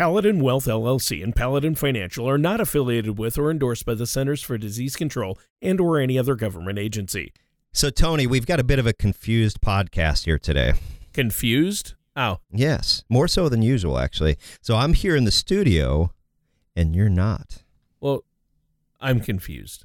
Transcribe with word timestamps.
Paladin 0.00 0.40
Wealth 0.40 0.64
LLC 0.64 1.22
and 1.22 1.36
Paladin 1.36 1.74
Financial 1.74 2.26
are 2.26 2.38
not 2.38 2.58
affiliated 2.58 3.18
with 3.18 3.36
or 3.36 3.50
endorsed 3.50 3.84
by 3.84 3.92
the 3.92 4.06
Centers 4.06 4.42
for 4.42 4.56
Disease 4.56 4.96
Control 4.96 5.38
and 5.60 5.78
or 5.78 5.98
any 5.98 6.18
other 6.18 6.34
government 6.36 6.78
agency. 6.78 7.34
So, 7.74 7.90
Tony, 7.90 8.26
we've 8.26 8.46
got 8.46 8.58
a 8.58 8.64
bit 8.64 8.78
of 8.78 8.86
a 8.86 8.94
confused 8.94 9.60
podcast 9.60 10.24
here 10.24 10.38
today. 10.38 10.72
Confused? 11.12 11.96
Oh. 12.16 12.38
Yes, 12.50 13.04
more 13.10 13.28
so 13.28 13.50
than 13.50 13.60
usual, 13.60 13.98
actually. 13.98 14.38
So, 14.62 14.74
I'm 14.74 14.94
here 14.94 15.14
in 15.14 15.24
the 15.24 15.30
studio, 15.30 16.14
and 16.74 16.96
you're 16.96 17.10
not. 17.10 17.62
Well, 18.00 18.24
I'm 19.02 19.20
confused. 19.20 19.84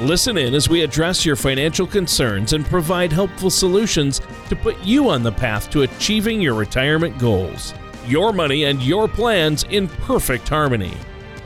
Listen 0.00 0.38
in 0.38 0.54
as 0.54 0.68
we 0.68 0.82
address 0.82 1.26
your 1.26 1.34
financial 1.34 1.84
concerns 1.84 2.52
and 2.52 2.64
provide 2.64 3.10
helpful 3.10 3.50
solutions 3.50 4.20
to 4.48 4.54
put 4.54 4.78
you 4.84 5.08
on 5.08 5.24
the 5.24 5.32
path 5.32 5.68
to 5.70 5.82
achieving 5.82 6.40
your 6.40 6.54
retirement 6.54 7.18
goals. 7.18 7.74
Your 8.06 8.32
money 8.32 8.62
and 8.64 8.80
your 8.80 9.08
plans 9.08 9.64
in 9.70 9.88
perfect 9.88 10.48
harmony. 10.48 10.94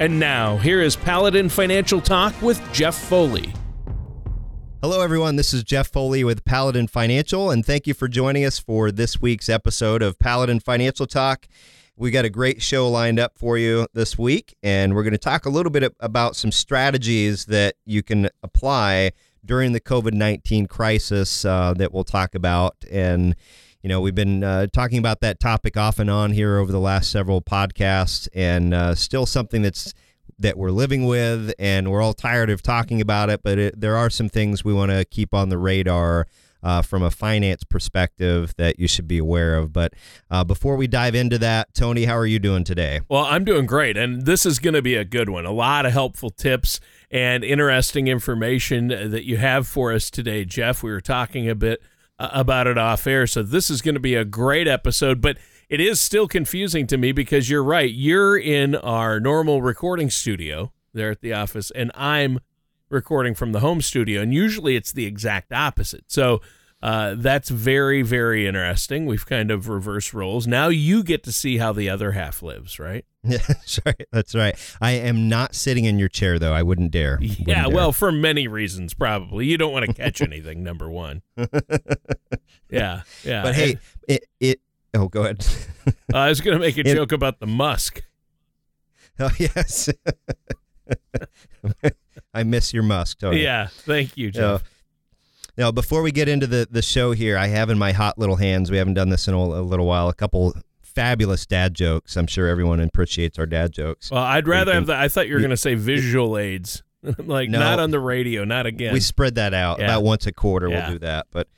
And 0.00 0.20
now, 0.20 0.58
here 0.58 0.82
is 0.82 0.96
Paladin 0.96 1.48
Financial 1.48 1.98
Talk 1.98 2.34
with 2.42 2.60
Jeff 2.74 2.94
Foley. 2.94 3.54
Hello, 4.82 5.00
everyone. 5.00 5.36
This 5.36 5.54
is 5.54 5.64
Jeff 5.64 5.88
Foley 5.88 6.22
with 6.22 6.44
Paladin 6.44 6.88
Financial, 6.88 7.50
and 7.50 7.64
thank 7.64 7.86
you 7.86 7.94
for 7.94 8.06
joining 8.06 8.44
us 8.44 8.58
for 8.58 8.92
this 8.92 9.18
week's 9.18 9.48
episode 9.48 10.02
of 10.02 10.18
Paladin 10.18 10.60
Financial 10.60 11.06
Talk. 11.06 11.46
We 11.94 12.10
got 12.10 12.24
a 12.24 12.30
great 12.30 12.62
show 12.62 12.88
lined 12.88 13.18
up 13.18 13.36
for 13.36 13.58
you 13.58 13.86
this 13.92 14.16
week, 14.16 14.56
and 14.62 14.94
we're 14.94 15.02
going 15.02 15.12
to 15.12 15.18
talk 15.18 15.44
a 15.44 15.50
little 15.50 15.70
bit 15.70 15.94
about 16.00 16.36
some 16.36 16.50
strategies 16.50 17.44
that 17.46 17.74
you 17.84 18.02
can 18.02 18.30
apply 18.42 19.12
during 19.44 19.72
the 19.72 19.80
COVID 19.80 20.14
19 20.14 20.68
crisis 20.68 21.44
uh, 21.44 21.74
that 21.76 21.92
we'll 21.92 22.02
talk 22.02 22.34
about. 22.34 22.76
And, 22.90 23.36
you 23.82 23.90
know, 23.90 24.00
we've 24.00 24.14
been 24.14 24.42
uh, 24.42 24.68
talking 24.72 24.96
about 24.96 25.20
that 25.20 25.38
topic 25.38 25.76
off 25.76 25.98
and 25.98 26.08
on 26.08 26.32
here 26.32 26.56
over 26.56 26.72
the 26.72 26.80
last 26.80 27.10
several 27.10 27.42
podcasts, 27.42 28.26
and 28.32 28.72
uh, 28.72 28.94
still 28.94 29.26
something 29.26 29.60
that's 29.60 29.92
that 30.38 30.56
we're 30.56 30.70
living 30.70 31.04
with, 31.04 31.52
and 31.58 31.90
we're 31.90 32.00
all 32.00 32.14
tired 32.14 32.48
of 32.48 32.62
talking 32.62 33.02
about 33.02 33.28
it. 33.28 33.42
But 33.42 33.58
it, 33.58 33.78
there 33.78 33.98
are 33.98 34.08
some 34.08 34.30
things 34.30 34.64
we 34.64 34.72
want 34.72 34.90
to 34.92 35.04
keep 35.04 35.34
on 35.34 35.50
the 35.50 35.58
radar 35.58 36.26
uh, 36.62 36.82
from 36.82 37.02
a 37.02 37.10
finance 37.10 37.64
perspective 37.64 38.54
that 38.56 38.78
you 38.78 38.86
should 38.86 39.08
be 39.08 39.18
aware 39.18 39.56
of. 39.56 39.72
But 39.72 39.94
uh, 40.30 40.44
before 40.44 40.76
we 40.76 40.86
dive 40.86 41.14
into 41.14 41.38
that, 41.38 41.74
Tony, 41.74 42.04
how 42.04 42.16
are 42.16 42.26
you 42.26 42.38
doing 42.38 42.64
today? 42.64 43.00
Well, 43.08 43.24
I'm 43.24 43.44
doing 43.44 43.66
great, 43.66 43.96
and 43.96 44.24
this 44.24 44.46
is 44.46 44.58
going 44.58 44.74
to 44.74 44.82
be 44.82 44.94
a 44.94 45.04
good 45.04 45.28
one. 45.28 45.44
A 45.44 45.52
lot 45.52 45.86
of 45.86 45.92
helpful 45.92 46.30
tips 46.30 46.80
and 47.10 47.44
interesting 47.44 48.08
information 48.08 48.88
that 48.88 49.26
you 49.26 49.36
have 49.38 49.66
for 49.66 49.92
us 49.92 50.10
today, 50.10 50.44
Jeff. 50.44 50.82
We 50.82 50.90
were 50.90 51.00
talking 51.00 51.48
a 51.48 51.54
bit 51.54 51.82
uh, 52.18 52.30
about 52.32 52.66
it 52.66 52.78
off 52.78 53.06
air, 53.06 53.26
so 53.26 53.42
this 53.42 53.70
is 53.70 53.82
going 53.82 53.94
to 53.94 54.00
be 54.00 54.14
a 54.14 54.24
great 54.24 54.68
episode, 54.68 55.20
but 55.20 55.38
it 55.68 55.80
is 55.80 56.00
still 56.00 56.28
confusing 56.28 56.86
to 56.88 56.98
me 56.98 57.12
because 57.12 57.48
you're 57.48 57.64
right. 57.64 57.90
You're 57.90 58.36
in 58.36 58.74
our 58.76 59.18
normal 59.18 59.62
recording 59.62 60.10
studio 60.10 60.72
there 60.92 61.10
at 61.10 61.22
the 61.22 61.32
office, 61.32 61.70
and 61.70 61.90
I'm 61.94 62.40
recording 62.92 63.34
from 63.34 63.52
the 63.52 63.60
home 63.60 63.80
studio, 63.80 64.20
and 64.20 64.32
usually 64.34 64.76
it's 64.76 64.92
the 64.92 65.06
exact 65.06 65.52
opposite. 65.52 66.04
So 66.08 66.40
uh, 66.82 67.14
that's 67.16 67.48
very, 67.48 68.02
very 68.02 68.46
interesting. 68.46 69.06
We've 69.06 69.24
kind 69.24 69.50
of 69.50 69.68
reversed 69.68 70.12
roles. 70.12 70.46
Now 70.46 70.68
you 70.68 71.02
get 71.02 71.22
to 71.24 71.32
see 71.32 71.58
how 71.58 71.72
the 71.72 71.88
other 71.88 72.12
half 72.12 72.42
lives, 72.42 72.78
right? 72.78 73.04
Yeah, 73.24 73.38
that's 73.46 73.78
right. 73.86 74.06
That's 74.10 74.34
right. 74.34 74.76
I 74.80 74.92
am 74.94 75.28
not 75.28 75.54
sitting 75.54 75.84
in 75.84 75.96
your 75.96 76.08
chair, 76.08 76.40
though. 76.40 76.52
I 76.52 76.64
wouldn't 76.64 76.90
dare. 76.90 77.18
Wouldn't 77.20 77.46
yeah, 77.46 77.66
dare. 77.66 77.70
well, 77.72 77.92
for 77.92 78.10
many 78.10 78.48
reasons, 78.48 78.94
probably. 78.94 79.46
You 79.46 79.56
don't 79.56 79.72
want 79.72 79.86
to 79.86 79.92
catch 79.94 80.20
anything, 80.20 80.62
number 80.64 80.90
one. 80.90 81.22
Yeah, 82.68 83.02
yeah. 83.22 83.42
But 83.42 83.54
hey, 83.54 83.76
it, 84.08 84.24
it 84.40 84.60
oh, 84.94 85.06
go 85.06 85.22
ahead. 85.24 85.46
uh, 85.86 86.16
I 86.16 86.28
was 86.30 86.40
going 86.40 86.56
to 86.56 86.60
make 86.60 86.78
a 86.78 86.80
It- 86.80 86.94
joke 86.94 87.12
about 87.12 87.38
the 87.38 87.46
Musk. 87.46 88.02
oh, 89.20 89.30
yes. 89.38 89.88
I 92.34 92.42
miss 92.44 92.72
your 92.74 92.82
musk, 92.82 93.18
Tony. 93.20 93.42
Yeah, 93.42 93.68
thank 93.70 94.16
you. 94.16 94.30
Jeff. 94.30 94.62
Now, 95.56 95.70
before 95.70 96.00
we 96.02 96.12
get 96.12 96.28
into 96.28 96.46
the, 96.46 96.66
the 96.70 96.80
show 96.82 97.12
here, 97.12 97.36
I 97.36 97.48
have 97.48 97.68
in 97.68 97.78
my 97.78 97.92
hot 97.92 98.18
little 98.18 98.36
hands, 98.36 98.70
we 98.70 98.78
haven't 98.78 98.94
done 98.94 99.10
this 99.10 99.28
in 99.28 99.34
a, 99.34 99.38
a 99.38 99.60
little 99.60 99.86
while, 99.86 100.08
a 100.08 100.14
couple 100.14 100.54
fabulous 100.80 101.44
dad 101.46 101.74
jokes. 101.74 102.16
I'm 102.16 102.26
sure 102.26 102.48
everyone 102.48 102.80
appreciates 102.80 103.38
our 103.38 103.46
dad 103.46 103.72
jokes. 103.72 104.10
Well, 104.10 104.22
I'd 104.22 104.48
rather 104.48 104.72
have 104.72 104.86
the. 104.86 104.96
I 104.96 105.08
thought 105.08 105.28
you 105.28 105.34
were 105.34 105.40
going 105.40 105.50
to 105.50 105.56
say 105.56 105.74
visual 105.74 106.38
aids, 106.38 106.82
like 107.18 107.50
No. 107.50 107.58
not 107.58 107.78
on 107.80 107.90
the 107.90 108.00
radio, 108.00 108.44
not 108.44 108.64
again. 108.66 108.92
we 108.94 109.00
spread 109.00 109.34
that 109.34 109.52
out 109.52 109.78
Yeah. 109.78 109.84
about 109.86 110.02
once 110.04 110.26
a 110.26 110.32
quarter. 110.32 110.68
Yeah. 110.68 110.84
We'll 110.88 110.92
do 110.94 110.98
that, 111.00 111.26
but 111.30 111.48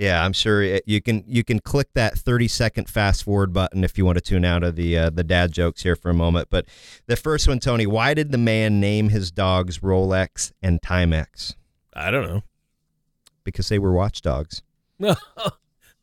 yeah, 0.00 0.24
I'm 0.24 0.32
sure 0.32 0.62
it, 0.62 0.84
you 0.86 1.02
can 1.02 1.22
you 1.26 1.44
can 1.44 1.60
click 1.60 1.88
that 1.92 2.18
30 2.18 2.48
second 2.48 2.88
fast 2.88 3.24
forward 3.24 3.52
button 3.52 3.84
if 3.84 3.98
you 3.98 4.06
want 4.06 4.16
to 4.16 4.22
tune 4.22 4.46
out 4.46 4.64
of 4.64 4.74
the 4.74 4.96
uh, 4.96 5.10
the 5.10 5.22
dad 5.22 5.52
jokes 5.52 5.82
here 5.82 5.94
for 5.94 6.08
a 6.08 6.14
moment. 6.14 6.48
But 6.50 6.64
the 7.06 7.16
first 7.16 7.46
one, 7.46 7.58
Tony, 7.58 7.86
why 7.86 8.14
did 8.14 8.32
the 8.32 8.38
man 8.38 8.80
name 8.80 9.10
his 9.10 9.30
dogs 9.30 9.80
Rolex 9.80 10.52
and 10.62 10.80
Timex? 10.80 11.54
I 11.92 12.10
don't 12.10 12.26
know. 12.26 12.42
Because 13.44 13.68
they 13.68 13.78
were 13.78 13.92
watchdogs. 13.92 14.62
Uh, 15.02 15.14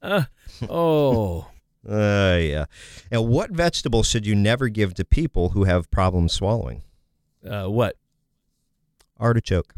oh, 0.70 1.48
Uh, 1.90 2.38
yeah. 2.42 2.66
And 3.10 3.30
what 3.30 3.50
vegetable 3.52 4.04
should 4.04 4.28
you 4.28 4.36
never 4.36 4.68
give 4.68 4.94
to 4.96 5.06
people 5.06 5.50
who 5.50 5.64
have 5.64 5.90
problems 5.90 6.34
swallowing? 6.34 6.84
uh, 7.50 7.66
what? 7.68 7.96
Artichoke. 9.18 9.74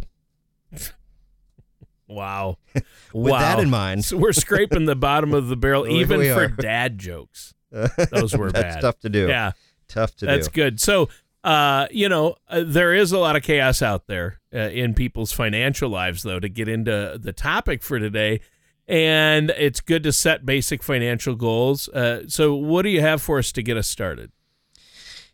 Wow. 2.10 2.58
With 2.74 3.32
wow. 3.32 3.40
that 3.40 3.60
in 3.60 3.70
mind, 3.70 4.04
So 4.04 4.18
we're 4.18 4.34
scraping 4.34 4.86
the 4.86 4.96
bottom 4.96 5.34
of 5.34 5.48
the 5.48 5.56
barrel, 5.56 5.88
even 5.90 6.22
for 6.34 6.48
dad 6.48 6.98
jokes. 6.98 7.54
Those 8.12 8.36
were 8.36 8.52
that's 8.52 8.76
bad. 8.76 8.82
tough 8.82 9.00
to 9.02 9.10
do. 9.10 9.28
Yeah, 9.28 9.52
Tough 9.88 10.16
to 10.18 10.26
that's 10.26 10.38
do. 10.38 10.42
That's 10.42 10.48
good. 10.48 10.80
So, 10.82 11.10
uh, 11.44 11.88
you 11.92 12.10
know, 12.10 12.36
uh, 12.50 12.64
there 12.66 12.94
is 12.94 13.12
a 13.12 13.20
lot 13.20 13.36
of 13.36 13.44
chaos 13.44 13.82
out 13.82 14.08
there 14.08 14.40
uh, 14.54 14.58
in 14.58 14.96
people's 14.96 15.32
financial 15.32 15.90
lives, 15.90 16.24
though, 16.24 16.40
to 16.40 16.50
get 16.50 16.68
into 16.68 17.20
the 17.22 17.32
topic 17.32 17.84
for 17.84 18.00
today. 18.00 18.42
And 18.88 19.52
it's 19.52 19.82
good 19.82 20.02
to 20.04 20.12
set 20.12 20.48
basic 20.48 20.82
financial 20.82 21.36
goals. 21.36 21.90
Uh, 21.90 22.24
so, 22.28 22.56
what 22.56 22.82
do 22.82 22.90
you 22.90 23.02
have 23.02 23.22
for 23.22 23.38
us 23.38 23.52
to 23.52 23.62
get 23.62 23.78
us 23.78 23.88
started? 23.88 24.32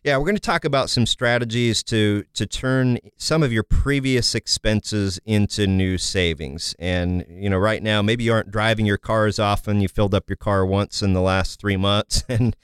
Yeah, 0.06 0.18
we're 0.18 0.26
going 0.26 0.36
to 0.36 0.40
talk 0.40 0.64
about 0.64 0.88
some 0.88 1.04
strategies 1.04 1.82
to 1.82 2.22
to 2.34 2.46
turn 2.46 3.00
some 3.16 3.42
of 3.42 3.52
your 3.52 3.64
previous 3.64 4.36
expenses 4.36 5.18
into 5.24 5.66
new 5.66 5.98
savings. 5.98 6.76
And 6.78 7.26
you 7.28 7.50
know, 7.50 7.58
right 7.58 7.82
now, 7.82 8.02
maybe 8.02 8.22
you 8.22 8.32
aren't 8.32 8.52
driving 8.52 8.86
your 8.86 8.98
car 8.98 9.26
as 9.26 9.40
often. 9.40 9.80
You 9.80 9.88
filled 9.88 10.14
up 10.14 10.30
your 10.30 10.36
car 10.36 10.64
once 10.64 11.02
in 11.02 11.12
the 11.12 11.20
last 11.20 11.60
three 11.60 11.76
months, 11.76 12.22
and 12.28 12.54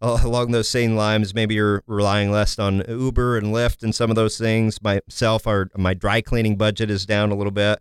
along 0.00 0.52
those 0.52 0.68
same 0.68 0.94
lines, 0.94 1.34
maybe 1.34 1.56
you're 1.56 1.82
relying 1.88 2.30
less 2.30 2.56
on 2.60 2.84
Uber 2.88 3.36
and 3.36 3.48
Lyft 3.48 3.82
and 3.82 3.92
some 3.92 4.08
of 4.08 4.14
those 4.14 4.38
things. 4.38 4.80
Myself, 4.80 5.48
our 5.48 5.70
my 5.76 5.94
dry 5.94 6.20
cleaning 6.20 6.56
budget 6.56 6.88
is 6.88 7.04
down 7.04 7.32
a 7.32 7.34
little 7.34 7.50
bit. 7.50 7.80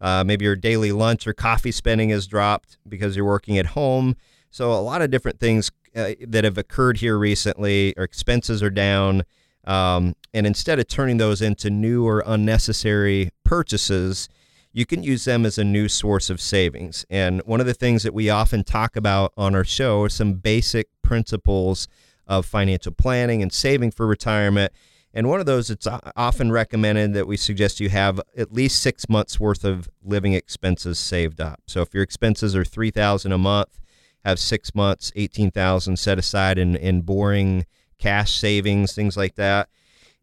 Uh, 0.00 0.24
maybe 0.24 0.46
your 0.46 0.56
daily 0.56 0.90
lunch 0.90 1.26
or 1.26 1.34
coffee 1.34 1.70
spending 1.70 2.08
has 2.08 2.26
dropped 2.26 2.78
because 2.88 3.14
you're 3.14 3.26
working 3.26 3.58
at 3.58 3.66
home. 3.66 4.16
So 4.50 4.72
a 4.72 4.80
lot 4.80 5.02
of 5.02 5.10
different 5.10 5.38
things 5.38 5.70
uh, 5.94 6.12
that 6.26 6.44
have 6.44 6.58
occurred 6.58 6.98
here 6.98 7.16
recently. 7.18 7.94
Or 7.96 8.04
expenses 8.04 8.62
are 8.62 8.70
down, 8.70 9.22
um, 9.64 10.14
and 10.32 10.46
instead 10.46 10.78
of 10.78 10.88
turning 10.88 11.18
those 11.18 11.40
into 11.40 11.70
new 11.70 12.06
or 12.06 12.22
unnecessary 12.26 13.30
purchases, 13.44 14.28
you 14.72 14.84
can 14.84 15.02
use 15.02 15.24
them 15.24 15.46
as 15.46 15.56
a 15.56 15.64
new 15.64 15.88
source 15.88 16.30
of 16.30 16.40
savings. 16.40 17.06
And 17.08 17.40
one 17.46 17.60
of 17.60 17.66
the 17.66 17.74
things 17.74 18.02
that 18.02 18.12
we 18.12 18.28
often 18.28 18.64
talk 18.64 18.96
about 18.96 19.32
on 19.36 19.54
our 19.54 19.64
show 19.64 20.02
are 20.02 20.08
some 20.08 20.34
basic 20.34 20.88
principles 21.02 21.86
of 22.26 22.44
financial 22.44 22.92
planning 22.92 23.42
and 23.42 23.52
saving 23.52 23.92
for 23.92 24.06
retirement. 24.06 24.72
And 25.12 25.28
one 25.28 25.38
of 25.38 25.46
those 25.46 25.70
it's 25.70 25.86
often 26.16 26.50
recommended 26.50 27.14
that 27.14 27.28
we 27.28 27.36
suggest 27.36 27.78
you 27.78 27.88
have 27.90 28.20
at 28.36 28.52
least 28.52 28.82
six 28.82 29.08
months 29.08 29.38
worth 29.38 29.64
of 29.64 29.88
living 30.02 30.32
expenses 30.32 30.98
saved 30.98 31.40
up. 31.40 31.60
So 31.68 31.82
if 31.82 31.94
your 31.94 32.02
expenses 32.02 32.56
are 32.56 32.64
three 32.64 32.90
thousand 32.90 33.30
a 33.30 33.38
month, 33.38 33.80
have 34.24 34.38
six 34.38 34.74
months, 34.74 35.12
eighteen 35.16 35.50
thousand 35.50 35.98
set 35.98 36.18
aside 36.18 36.58
in 36.58 36.76
in 36.76 37.02
boring 37.02 37.66
cash 37.98 38.38
savings, 38.38 38.92
things 38.92 39.16
like 39.16 39.34
that. 39.36 39.68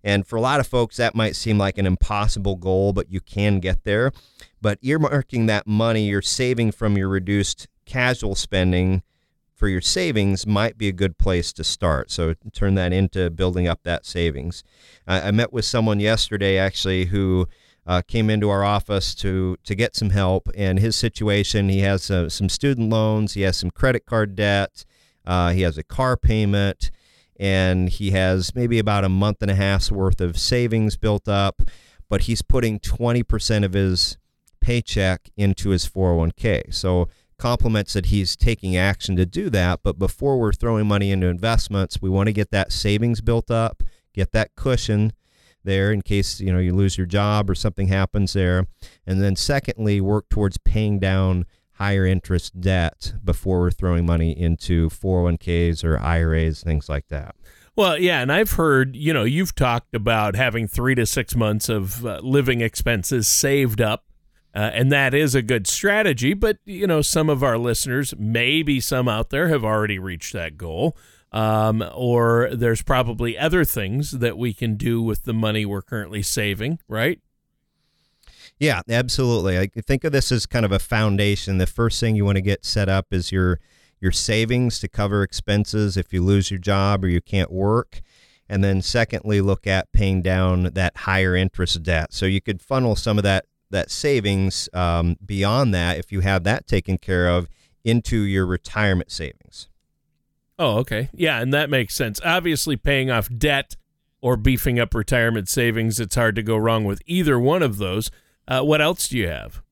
And 0.04 0.26
for 0.26 0.36
a 0.36 0.42
lot 0.42 0.60
of 0.60 0.68
folks, 0.68 0.98
that 0.98 1.14
might 1.14 1.36
seem 1.36 1.58
like 1.60 1.78
an 1.78 1.86
impossible 1.86 2.56
goal, 2.56 2.92
but 2.92 3.12
you 3.12 3.22
can 3.22 3.60
get 3.60 3.84
there. 3.84 4.12
But 4.60 4.82
earmarking 4.82 5.48
that 5.48 5.68
money 5.68 6.08
you're 6.08 6.22
saving 6.22 6.72
from 6.72 6.98
your 6.98 7.08
reduced 7.08 7.68
casual 7.86 8.36
spending 8.36 9.04
for 9.54 9.68
your 9.68 9.82
savings 9.82 10.48
might 10.48 10.76
be 10.76 10.88
a 10.88 10.92
good 10.92 11.20
place 11.20 11.54
to 11.54 11.64
start. 11.64 12.10
So 12.10 12.34
turn 12.52 12.74
that 12.76 12.92
into 12.92 13.30
building 13.30 13.68
up 13.68 13.82
that 13.84 14.08
savings. 14.08 14.64
I, 15.06 15.28
I 15.28 15.32
met 15.32 15.54
with 15.54 15.66
someone 15.66 16.00
yesterday 16.00 16.58
actually 16.58 17.06
who 17.06 17.48
uh, 17.86 18.02
came 18.02 18.30
into 18.30 18.50
our 18.50 18.64
office 18.64 19.16
to 19.16 19.58
to 19.64 19.76
get 19.76 19.96
some 19.96 20.12
help. 20.12 20.50
And 20.56 20.80
his 20.80 20.96
situation, 20.96 21.70
he 21.70 21.80
has 21.80 22.10
uh, 22.12 22.30
some 22.30 22.50
student 22.50 22.90
loans, 22.90 23.34
he 23.34 23.42
has 23.42 23.58
some 23.58 23.72
credit 23.72 24.06
card 24.06 24.36
debt, 24.36 24.86
uh, 25.26 25.52
he 25.52 25.62
has 25.62 25.78
a 25.78 25.84
car 25.84 26.18
payment, 26.18 26.92
and 27.40 27.90
he 27.90 28.12
has 28.12 28.56
maybe 28.56 28.80
about 28.80 29.04
a 29.04 29.10
month 29.10 29.42
and 29.42 29.52
a 29.52 29.56
half's 29.56 29.92
worth 29.92 30.22
of 30.22 30.38
savings 30.38 30.98
built 30.98 31.28
up. 31.28 31.62
But 32.10 32.24
he's 32.24 32.42
putting 32.42 32.80
20% 32.80 33.64
of 33.64 33.72
his 33.72 34.18
paycheck 34.60 35.30
into 35.38 35.70
his 35.70 35.88
401k. 35.88 36.74
So 36.74 37.08
compliments 37.38 37.94
that 37.94 38.08
he's 38.08 38.36
taking 38.36 38.78
action 38.78 39.16
to 39.16 39.26
do 39.26 39.50
that. 39.50 39.80
But 39.82 39.98
before 39.98 40.38
we're 40.38 40.54
throwing 40.54 40.88
money 40.88 41.10
into 41.10 41.28
investments, 41.28 42.02
we 42.02 42.10
want 42.10 42.28
to 42.28 42.34
get 42.34 42.52
that 42.52 42.72
savings 42.72 43.22
built 43.22 43.50
up, 43.50 43.82
get 44.14 44.34
that 44.34 44.56
cushion 44.56 45.14
there 45.64 45.92
in 45.92 46.02
case 46.02 46.40
you 46.40 46.52
know 46.52 46.60
you 46.60 46.74
lose 46.74 46.98
your 46.98 47.08
job 47.08 47.50
or 47.50 47.56
something 47.56 47.88
happens 47.88 48.34
there. 48.34 48.68
And 49.06 49.22
then 49.22 49.36
secondly, 49.36 50.02
work 50.02 50.30
towards 50.30 50.58
paying 50.58 51.00
down 51.00 51.46
higher 51.74 52.06
interest 52.06 52.60
debt 52.62 53.14
before 53.24 53.72
throwing 53.72 54.06
money 54.06 54.38
into 54.38 54.90
401ks 54.90 55.84
or 55.84 56.00
IRAs, 56.00 56.62
things 56.62 56.88
like 56.88 57.08
that. 57.08 57.36
Well, 57.76 57.98
yeah, 57.98 58.22
and 58.22 58.32
I've 58.32 58.52
heard, 58.52 58.96
you 58.96 59.14
know, 59.14 59.24
you've 59.24 59.56
talked 59.56 59.96
about 59.96 60.36
having 60.36 60.68
three 60.68 60.94
to 60.96 61.06
six 61.06 61.36
months 61.36 61.70
of 61.70 62.06
uh, 62.06 62.20
living 62.22 62.62
expenses 62.62 63.28
saved 63.28 63.82
up 63.82 64.04
uh, 64.54 64.70
and 64.74 64.92
that 64.92 65.14
is 65.14 65.34
a 65.34 65.42
good 65.42 65.66
strategy, 65.66 66.34
but 66.34 66.58
you 66.66 66.86
know, 66.86 67.02
some 67.02 67.30
of 67.30 67.42
our 67.44 67.58
listeners, 67.58 68.14
maybe 68.18 68.80
some 68.80 69.08
out 69.08 69.30
there, 69.30 69.48
have 69.48 69.64
already 69.64 69.98
reached 69.98 70.34
that 70.34 70.58
goal. 70.58 70.98
Um, 71.32 71.84
or 71.96 72.50
there's 72.54 72.82
probably 72.82 73.38
other 73.38 73.64
things 73.64 74.12
that 74.12 74.38
we 74.38 74.54
can 74.54 74.76
do 74.76 75.02
with 75.02 75.24
the 75.24 75.34
money 75.34 75.66
we're 75.66 75.82
currently 75.82 76.22
saving, 76.22 76.80
right? 76.90 77.20
Yeah, 78.60 78.82
absolutely. 78.90 79.58
I 79.58 79.68
think 79.68 80.04
of 80.04 80.12
this 80.12 80.32
as 80.32 80.46
kind 80.46 80.66
of 80.66 80.72
a 80.72 80.78
foundation. 80.78 81.58
The 81.58 81.66
first 81.66 82.00
thing 82.00 82.16
you 82.16 82.26
want 82.26 82.36
to 82.36 82.42
get 82.42 82.66
set 82.66 82.90
up 82.90 83.08
is 83.12 83.32
your 83.32 83.60
your 84.00 84.12
savings 84.12 84.80
to 84.80 84.88
cover 84.88 85.24
expenses 85.24 85.96
if 85.96 86.12
you 86.12 86.24
lose 86.24 86.52
your 86.52 86.60
job 86.60 87.04
or 87.04 87.08
you 87.08 87.22
can't 87.22 87.52
work. 87.52 88.02
And 88.50 88.64
then 88.64 88.82
secondly, 88.82 89.42
look 89.42 89.66
at 89.66 89.92
paying 89.94 90.22
down 90.22 90.64
that 90.74 90.98
higher 90.98 91.36
interest 91.36 91.82
debt. 91.84 92.12
So 92.12 92.26
you 92.26 92.42
could 92.42 92.62
funnel 92.62 92.96
some 92.96 93.18
of 93.18 93.24
that 93.24 93.46
that 93.70 93.90
savings 93.90 94.70
um, 94.74 95.16
beyond 95.26 95.74
that, 95.74 95.98
if 95.98 96.12
you 96.12 96.20
have 96.20 96.44
that 96.44 96.68
taken 96.68 96.98
care 96.98 97.30
of, 97.30 97.48
into 97.84 98.18
your 98.18 98.46
retirement 98.46 99.10
savings. 99.10 99.70
Oh, 100.62 100.78
okay. 100.78 101.10
Yeah, 101.12 101.42
and 101.42 101.52
that 101.56 101.72
makes 101.72 101.96
sense. 101.96 102.22
Obviously, 102.24 102.78
paying 102.78 103.10
off 103.10 103.28
debt 103.36 103.76
or 104.22 104.38
beefing 104.38 104.80
up 104.80 104.94
retirement 104.94 105.50
savings, 105.50 106.00
it's 106.00 106.14
hard 106.14 106.36
to 106.36 106.44
go 106.44 106.56
wrong 106.56 106.84
with 106.84 107.02
either 107.08 107.40
one 107.40 107.64
of 107.64 107.80
those. 107.80 108.12
Uh, 108.48 108.62
what 108.62 108.80
else 108.80 109.08
do 109.08 109.18
you 109.18 109.28
have? 109.28 109.64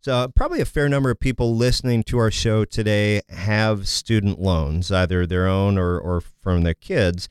So, 0.00 0.26
probably 0.34 0.60
a 0.60 0.64
fair 0.64 0.88
number 0.88 1.10
of 1.12 1.20
people 1.20 1.54
listening 1.54 2.02
to 2.04 2.18
our 2.18 2.32
show 2.32 2.64
today 2.64 3.22
have 3.28 3.86
student 3.86 4.40
loans, 4.40 4.90
either 4.90 5.28
their 5.28 5.46
own 5.46 5.78
or, 5.78 5.96
or 5.96 6.20
from 6.20 6.64
their 6.64 6.74
kids. 6.74 7.28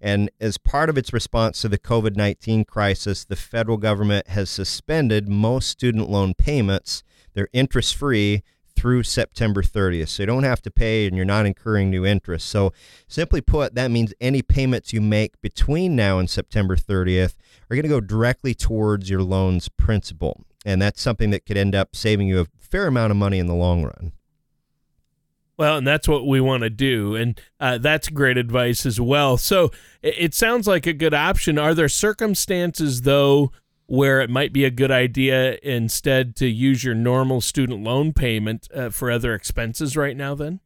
And 0.00 0.30
as 0.40 0.56
part 0.56 0.88
of 0.88 0.96
its 0.96 1.12
response 1.12 1.60
to 1.60 1.68
the 1.68 1.78
COVID 1.78 2.16
19 2.16 2.64
crisis, 2.64 3.26
the 3.26 3.36
federal 3.36 3.76
government 3.76 4.28
has 4.28 4.48
suspended 4.48 5.28
most 5.28 5.68
student 5.68 6.08
loan 6.08 6.32
payments. 6.32 7.02
They're 7.34 7.48
interest 7.52 7.94
free 7.94 8.42
through 8.76 9.02
September 9.02 9.62
30th. 9.62 10.08
So 10.08 10.22
you 10.22 10.26
don't 10.26 10.44
have 10.44 10.62
to 10.62 10.70
pay 10.70 11.06
and 11.06 11.16
you're 11.16 11.24
not 11.24 11.46
incurring 11.46 11.90
new 11.90 12.04
interest. 12.04 12.48
So, 12.48 12.72
simply 13.08 13.40
put, 13.40 13.74
that 13.74 13.90
means 13.90 14.14
any 14.20 14.42
payments 14.42 14.92
you 14.92 15.00
make 15.00 15.40
between 15.40 15.96
now 15.96 16.18
and 16.18 16.28
September 16.28 16.76
30th 16.76 17.34
are 17.70 17.74
going 17.74 17.82
to 17.82 17.88
go 17.88 18.00
directly 18.00 18.54
towards 18.54 19.10
your 19.10 19.22
loan's 19.22 19.68
principal. 19.68 20.44
And 20.64 20.80
that's 20.80 21.00
something 21.00 21.30
that 21.30 21.46
could 21.46 21.56
end 21.56 21.74
up 21.74 21.96
saving 21.96 22.28
you 22.28 22.40
a 22.40 22.46
fair 22.60 22.86
amount 22.86 23.10
of 23.10 23.16
money 23.16 23.38
in 23.38 23.46
the 23.46 23.54
long 23.54 23.84
run. 23.84 24.12
Well, 25.58 25.78
and 25.78 25.86
that's 25.86 26.06
what 26.06 26.26
we 26.26 26.40
want 26.40 26.64
to 26.64 26.70
do. 26.70 27.14
And 27.14 27.40
uh, 27.58 27.78
that's 27.78 28.08
great 28.08 28.36
advice 28.36 28.84
as 28.84 29.00
well. 29.00 29.38
So 29.38 29.70
it, 30.02 30.14
it, 30.18 30.34
sounds 30.34 30.66
like 30.66 30.86
a 30.86 30.92
good 30.92 31.14
option. 31.14 31.58
Are 31.58 31.72
there 31.72 31.88
circumstances, 31.88 33.02
though, 33.02 33.52
where 33.86 34.20
it 34.20 34.30
might 34.30 34.52
be 34.52 34.64
a 34.64 34.70
good 34.70 34.90
idea 34.90 35.58
instead 35.62 36.36
to 36.36 36.46
use 36.46 36.82
your 36.84 36.94
normal 36.94 37.40
student 37.40 37.82
loan 37.82 38.12
payment 38.12 38.68
uh, 38.74 38.90
for 38.90 39.10
other 39.10 39.34
expenses 39.34 39.96
right 39.96 40.16
now, 40.16 40.34
then? 40.34 40.60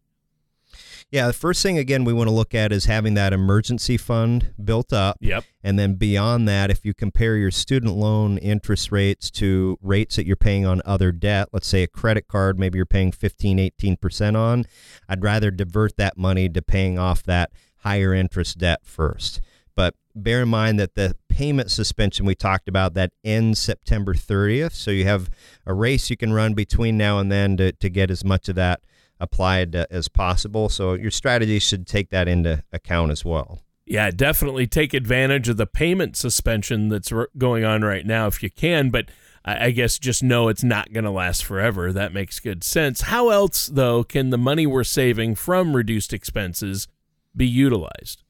Yeah, 1.11 1.26
the 1.26 1.32
first 1.32 1.61
thing 1.61 1.76
again 1.76 2.05
we 2.05 2.12
want 2.12 2.28
to 2.28 2.34
look 2.34 2.55
at 2.55 2.70
is 2.70 2.84
having 2.84 3.14
that 3.14 3.32
emergency 3.32 3.96
fund 3.96 4.55
built 4.62 4.93
up. 4.93 5.17
Yep. 5.20 5.44
And 5.64 5.76
then 5.76 5.94
beyond 5.94 6.46
that, 6.49 6.70
if 6.70 6.84
you 6.84 6.94
compare 6.94 7.37
your 7.37 7.50
student 7.50 7.96
loan 7.96 8.38
interest 8.38 8.93
rates 8.93 9.28
to 9.32 9.76
rates 9.82 10.14
that 10.16 10.25
you're 10.25 10.37
paying 10.37 10.64
on 10.64 10.81
other 10.84 11.11
debt, 11.11 11.49
let's 11.52 11.66
say 11.66 11.82
a 11.82 11.88
credit 11.88 12.28
card, 12.28 12.61
maybe 12.61 12.76
you're 12.76 12.87
paying 12.87 13.11
15, 13.11 13.58
18% 13.58 14.37
on, 14.37 14.66
I'd 15.08 15.25
rather 15.25 15.50
divert 15.50 15.96
that 15.96 16.16
money 16.16 16.49
to 16.49 16.62
paying 16.62 16.96
off 16.96 17.25
that 17.25 17.50
higher 17.78 18.14
interest 18.14 18.58
debt 18.58 18.81
first. 18.84 19.40
But 19.80 19.94
bear 20.14 20.42
in 20.42 20.50
mind 20.50 20.78
that 20.78 20.94
the 20.94 21.16
payment 21.30 21.70
suspension 21.70 22.26
we 22.26 22.34
talked 22.34 22.68
about 22.68 22.92
that 22.92 23.12
ends 23.24 23.58
September 23.58 24.12
30th. 24.12 24.72
So 24.72 24.90
you 24.90 25.06
have 25.06 25.30
a 25.64 25.72
race 25.72 26.10
you 26.10 26.18
can 26.18 26.34
run 26.34 26.52
between 26.52 26.98
now 26.98 27.18
and 27.18 27.32
then 27.32 27.56
to, 27.56 27.72
to 27.72 27.88
get 27.88 28.10
as 28.10 28.22
much 28.22 28.50
of 28.50 28.56
that 28.56 28.82
applied 29.18 29.74
uh, 29.74 29.86
as 29.90 30.06
possible. 30.06 30.68
So 30.68 30.92
your 30.92 31.10
strategy 31.10 31.58
should 31.58 31.86
take 31.86 32.10
that 32.10 32.28
into 32.28 32.62
account 32.74 33.10
as 33.10 33.24
well. 33.24 33.60
Yeah, 33.86 34.10
definitely 34.10 34.66
take 34.66 34.92
advantage 34.92 35.48
of 35.48 35.56
the 35.56 35.66
payment 35.66 36.14
suspension 36.14 36.90
that's 36.90 37.10
going 37.38 37.64
on 37.64 37.80
right 37.80 38.04
now 38.04 38.26
if 38.26 38.42
you 38.42 38.50
can, 38.50 38.90
but 38.90 39.06
I 39.46 39.70
guess 39.70 39.98
just 39.98 40.22
know 40.22 40.48
it's 40.48 40.62
not 40.62 40.92
going 40.92 41.04
to 41.04 41.10
last 41.10 41.42
forever. 41.42 41.90
That 41.90 42.12
makes 42.12 42.38
good 42.38 42.62
sense. 42.64 43.00
How 43.00 43.30
else, 43.30 43.68
though, 43.68 44.04
can 44.04 44.28
the 44.28 44.36
money 44.36 44.66
we're 44.66 44.84
saving 44.84 45.36
from 45.36 45.74
reduced 45.74 46.12
expenses 46.12 46.86
be 47.34 47.46
utilized? 47.46 48.24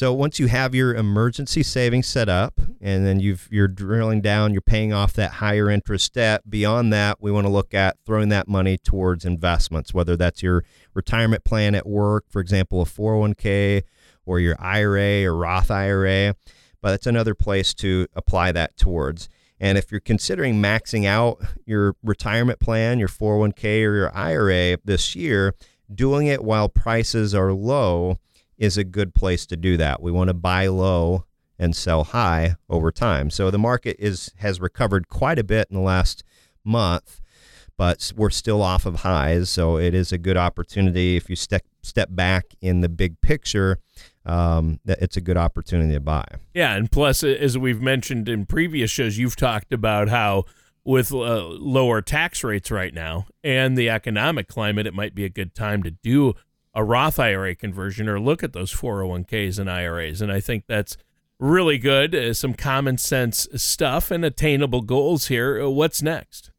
So 0.00 0.14
once 0.14 0.38
you 0.38 0.46
have 0.46 0.74
your 0.74 0.94
emergency 0.94 1.62
savings 1.62 2.06
set 2.06 2.30
up, 2.30 2.58
and 2.80 3.04
then 3.04 3.20
you've 3.20 3.46
you're 3.50 3.68
drilling 3.68 4.22
down, 4.22 4.54
you're 4.54 4.62
paying 4.62 4.94
off 4.94 5.12
that 5.12 5.32
higher 5.32 5.68
interest 5.68 6.14
debt. 6.14 6.48
Beyond 6.48 6.90
that, 6.94 7.18
we 7.20 7.30
want 7.30 7.46
to 7.46 7.52
look 7.52 7.74
at 7.74 7.98
throwing 8.06 8.30
that 8.30 8.48
money 8.48 8.78
towards 8.78 9.26
investments, 9.26 9.92
whether 9.92 10.16
that's 10.16 10.42
your 10.42 10.64
retirement 10.94 11.44
plan 11.44 11.74
at 11.74 11.86
work, 11.86 12.24
for 12.30 12.40
example, 12.40 12.80
a 12.80 12.86
401k, 12.86 13.82
or 14.24 14.40
your 14.40 14.56
IRA 14.58 15.26
or 15.26 15.36
Roth 15.36 15.70
IRA. 15.70 16.34
But 16.80 16.92
that's 16.92 17.06
another 17.06 17.34
place 17.34 17.74
to 17.74 18.06
apply 18.14 18.52
that 18.52 18.78
towards. 18.78 19.28
And 19.60 19.76
if 19.76 19.92
you're 19.92 20.00
considering 20.00 20.62
maxing 20.62 21.04
out 21.04 21.42
your 21.66 21.94
retirement 22.02 22.58
plan, 22.58 22.98
your 22.98 23.08
401k 23.08 23.84
or 23.84 23.96
your 23.96 24.16
IRA 24.16 24.78
this 24.82 25.14
year, 25.14 25.54
doing 25.94 26.26
it 26.26 26.42
while 26.42 26.70
prices 26.70 27.34
are 27.34 27.52
low 27.52 28.16
is 28.60 28.76
a 28.76 28.84
good 28.84 29.14
place 29.14 29.46
to 29.46 29.56
do 29.56 29.76
that. 29.78 30.00
We 30.00 30.12
want 30.12 30.28
to 30.28 30.34
buy 30.34 30.68
low 30.68 31.24
and 31.58 31.74
sell 31.74 32.04
high 32.04 32.56
over 32.68 32.92
time. 32.92 33.30
So 33.30 33.50
the 33.50 33.58
market 33.58 33.96
is 33.98 34.32
has 34.36 34.60
recovered 34.60 35.08
quite 35.08 35.38
a 35.38 35.44
bit 35.44 35.66
in 35.70 35.76
the 35.76 35.82
last 35.82 36.22
month, 36.62 37.20
but 37.76 38.12
we're 38.14 38.30
still 38.30 38.62
off 38.62 38.86
of 38.86 38.96
highs. 38.96 39.50
So 39.50 39.78
it 39.78 39.94
is 39.94 40.12
a 40.12 40.18
good 40.18 40.36
opportunity 40.36 41.16
if 41.16 41.28
you 41.28 41.36
step 41.36 41.62
step 41.82 42.10
back 42.12 42.54
in 42.60 42.82
the 42.82 42.88
big 42.88 43.20
picture. 43.22 43.78
Um, 44.26 44.80
that 44.84 45.00
it's 45.00 45.16
a 45.16 45.20
good 45.22 45.38
opportunity 45.38 45.94
to 45.94 46.00
buy. 46.00 46.26
Yeah, 46.52 46.76
and 46.76 46.92
plus, 46.92 47.24
as 47.24 47.56
we've 47.56 47.80
mentioned 47.80 48.28
in 48.28 48.44
previous 48.44 48.90
shows, 48.90 49.16
you've 49.16 49.34
talked 49.34 49.72
about 49.72 50.10
how 50.10 50.44
with 50.84 51.10
uh, 51.10 51.46
lower 51.46 52.02
tax 52.02 52.44
rates 52.44 52.70
right 52.70 52.92
now 52.92 53.26
and 53.42 53.78
the 53.78 53.88
economic 53.88 54.46
climate, 54.46 54.86
it 54.86 54.92
might 54.92 55.14
be 55.14 55.24
a 55.24 55.30
good 55.30 55.54
time 55.54 55.82
to 55.84 55.90
do 55.90 56.34
a 56.74 56.84
Roth 56.84 57.18
IRA 57.18 57.54
conversion 57.54 58.08
or 58.08 58.20
look 58.20 58.42
at 58.42 58.52
those 58.52 58.72
401ks 58.72 59.58
and 59.58 59.70
IRAs. 59.70 60.20
And 60.20 60.30
I 60.30 60.40
think 60.40 60.64
that's 60.66 60.96
really 61.38 61.78
good. 61.78 62.14
Uh, 62.14 62.34
some 62.34 62.54
common 62.54 62.98
sense 62.98 63.48
stuff 63.56 64.10
and 64.10 64.24
attainable 64.24 64.82
goals 64.82 65.28
here. 65.28 65.60
Uh, 65.60 65.70
what's 65.70 66.02
next? 66.02 66.50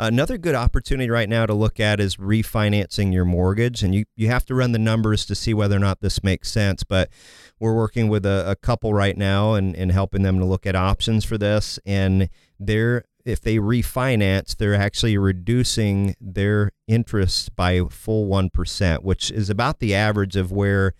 Another 0.00 0.38
good 0.38 0.54
opportunity 0.54 1.10
right 1.10 1.28
now 1.28 1.44
to 1.44 1.54
look 1.54 1.80
at 1.80 1.98
is 1.98 2.16
refinancing 2.16 3.12
your 3.12 3.24
mortgage. 3.24 3.82
And 3.82 3.94
you, 3.94 4.04
you 4.14 4.28
have 4.28 4.44
to 4.46 4.54
run 4.54 4.70
the 4.70 4.78
numbers 4.78 5.26
to 5.26 5.34
see 5.34 5.52
whether 5.52 5.74
or 5.74 5.80
not 5.80 6.00
this 6.00 6.22
makes 6.22 6.52
sense. 6.52 6.84
But 6.84 7.10
we're 7.58 7.74
working 7.74 8.08
with 8.08 8.24
a, 8.24 8.48
a 8.48 8.54
couple 8.54 8.94
right 8.94 9.16
now 9.16 9.54
and, 9.54 9.74
and 9.74 9.90
helping 9.90 10.22
them 10.22 10.38
to 10.38 10.44
look 10.44 10.66
at 10.66 10.76
options 10.76 11.24
for 11.24 11.36
this. 11.36 11.80
And 11.84 12.28
they're 12.60 13.06
if 13.28 13.40
they 13.40 13.56
refinance, 13.56 14.56
they're 14.56 14.74
actually 14.74 15.18
reducing 15.18 16.16
their 16.20 16.72
interest 16.86 17.54
by 17.54 17.82
full 17.90 18.26
1%, 18.28 19.02
which 19.02 19.30
is 19.30 19.50
about 19.50 19.78
the 19.78 19.94
average 19.94 20.36
of 20.36 20.50
where 20.50 20.94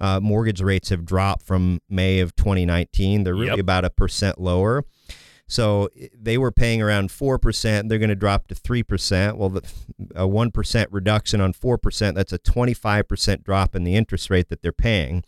uh, 0.00 0.20
mortgage 0.20 0.60
rates 0.60 0.88
have 0.88 1.04
dropped 1.04 1.42
from 1.46 1.80
May 1.88 2.20
of 2.20 2.34
2019. 2.36 3.24
They're 3.24 3.34
really 3.34 3.46
yep. 3.46 3.58
about 3.58 3.84
a 3.84 3.90
percent 3.90 4.40
lower. 4.40 4.84
So 5.46 5.88
they 6.14 6.36
were 6.36 6.52
paying 6.52 6.82
around 6.82 7.08
4%. 7.08 7.88
They're 7.88 7.98
going 7.98 8.10
to 8.10 8.14
drop 8.14 8.48
to 8.48 8.54
3%. 8.54 9.36
Well, 9.36 9.48
the, 9.48 9.62
a 10.14 10.26
1% 10.26 10.86
reduction 10.90 11.40
on 11.40 11.54
4%, 11.54 12.14
that's 12.14 12.32
a 12.32 12.38
25% 12.38 13.44
drop 13.44 13.74
in 13.74 13.84
the 13.84 13.96
interest 13.96 14.28
rate 14.28 14.48
that 14.50 14.60
they're 14.60 14.72
paying. 14.72 15.24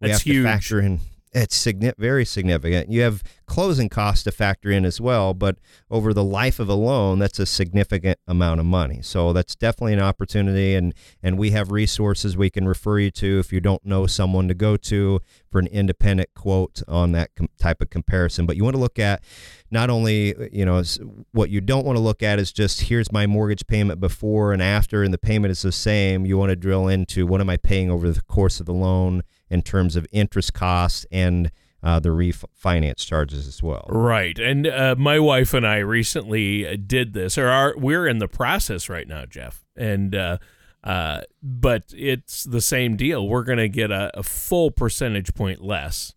We 0.00 0.08
that's 0.08 0.20
have 0.20 0.24
to 0.24 0.32
huge. 0.32 0.44
factor 0.44 0.80
in 0.80 1.00
it's 1.32 1.56
signi- 1.64 1.96
very 1.96 2.24
significant. 2.24 2.90
You 2.90 3.02
have 3.02 3.22
closing 3.46 3.88
costs 3.88 4.24
to 4.24 4.32
factor 4.32 4.70
in 4.70 4.84
as 4.84 5.00
well, 5.00 5.32
but 5.32 5.58
over 5.90 6.12
the 6.12 6.24
life 6.24 6.58
of 6.58 6.68
a 6.68 6.74
loan, 6.74 7.18
that's 7.18 7.38
a 7.38 7.46
significant 7.46 8.18
amount 8.26 8.60
of 8.60 8.66
money. 8.66 9.00
So 9.02 9.32
that's 9.32 9.54
definitely 9.54 9.94
an 9.94 10.00
opportunity, 10.00 10.74
and 10.74 10.92
and 11.22 11.38
we 11.38 11.50
have 11.50 11.70
resources 11.70 12.36
we 12.36 12.50
can 12.50 12.66
refer 12.66 12.98
you 12.98 13.10
to 13.12 13.38
if 13.38 13.52
you 13.52 13.60
don't 13.60 13.84
know 13.84 14.06
someone 14.06 14.48
to 14.48 14.54
go 14.54 14.76
to 14.76 15.20
for 15.50 15.60
an 15.60 15.68
independent 15.68 16.30
quote 16.34 16.82
on 16.88 17.12
that 17.12 17.34
com- 17.36 17.48
type 17.58 17.80
of 17.80 17.90
comparison. 17.90 18.46
But 18.46 18.56
you 18.56 18.64
want 18.64 18.74
to 18.74 18.80
look 18.80 18.98
at 18.98 19.22
not 19.70 19.88
only 19.88 20.34
you 20.52 20.64
know 20.64 20.82
what 21.30 21.50
you 21.50 21.60
don't 21.60 21.86
want 21.86 21.96
to 21.96 22.02
look 22.02 22.22
at 22.22 22.40
is 22.40 22.52
just 22.52 22.82
here's 22.82 23.12
my 23.12 23.26
mortgage 23.26 23.66
payment 23.68 24.00
before 24.00 24.52
and 24.52 24.62
after, 24.62 25.04
and 25.04 25.14
the 25.14 25.18
payment 25.18 25.52
is 25.52 25.62
the 25.62 25.72
same. 25.72 26.26
You 26.26 26.38
want 26.38 26.50
to 26.50 26.56
drill 26.56 26.88
into 26.88 27.26
what 27.26 27.40
am 27.40 27.50
I 27.50 27.56
paying 27.56 27.90
over 27.90 28.10
the 28.10 28.20
course 28.22 28.58
of 28.58 28.66
the 28.66 28.74
loan 28.74 29.22
in 29.50 29.62
terms 29.62 29.96
of 29.96 30.06
interest 30.12 30.54
costs 30.54 31.04
and 31.10 31.50
uh, 31.82 31.98
the 31.98 32.10
refinance 32.10 33.06
charges 33.06 33.46
as 33.48 33.62
well. 33.62 33.86
Right, 33.88 34.38
and 34.38 34.66
uh, 34.66 34.94
my 34.98 35.18
wife 35.18 35.54
and 35.54 35.66
I 35.66 35.78
recently 35.78 36.66
uh, 36.66 36.76
did 36.86 37.14
this, 37.14 37.38
or 37.38 37.48
are, 37.48 37.74
we're 37.76 38.06
in 38.06 38.18
the 38.18 38.28
process 38.28 38.88
right 38.88 39.08
now, 39.08 39.24
Jeff, 39.24 39.64
and 39.76 40.14
uh, 40.14 40.38
uh, 40.84 41.22
but 41.42 41.84
it's 41.96 42.44
the 42.44 42.60
same 42.60 42.96
deal. 42.96 43.26
We're 43.26 43.44
going 43.44 43.58
to 43.58 43.68
get 43.68 43.90
a, 43.90 44.10
a, 44.18 44.22
full 44.22 44.70
percentage 44.70 45.34
point 45.34 45.62
less, 45.62 46.14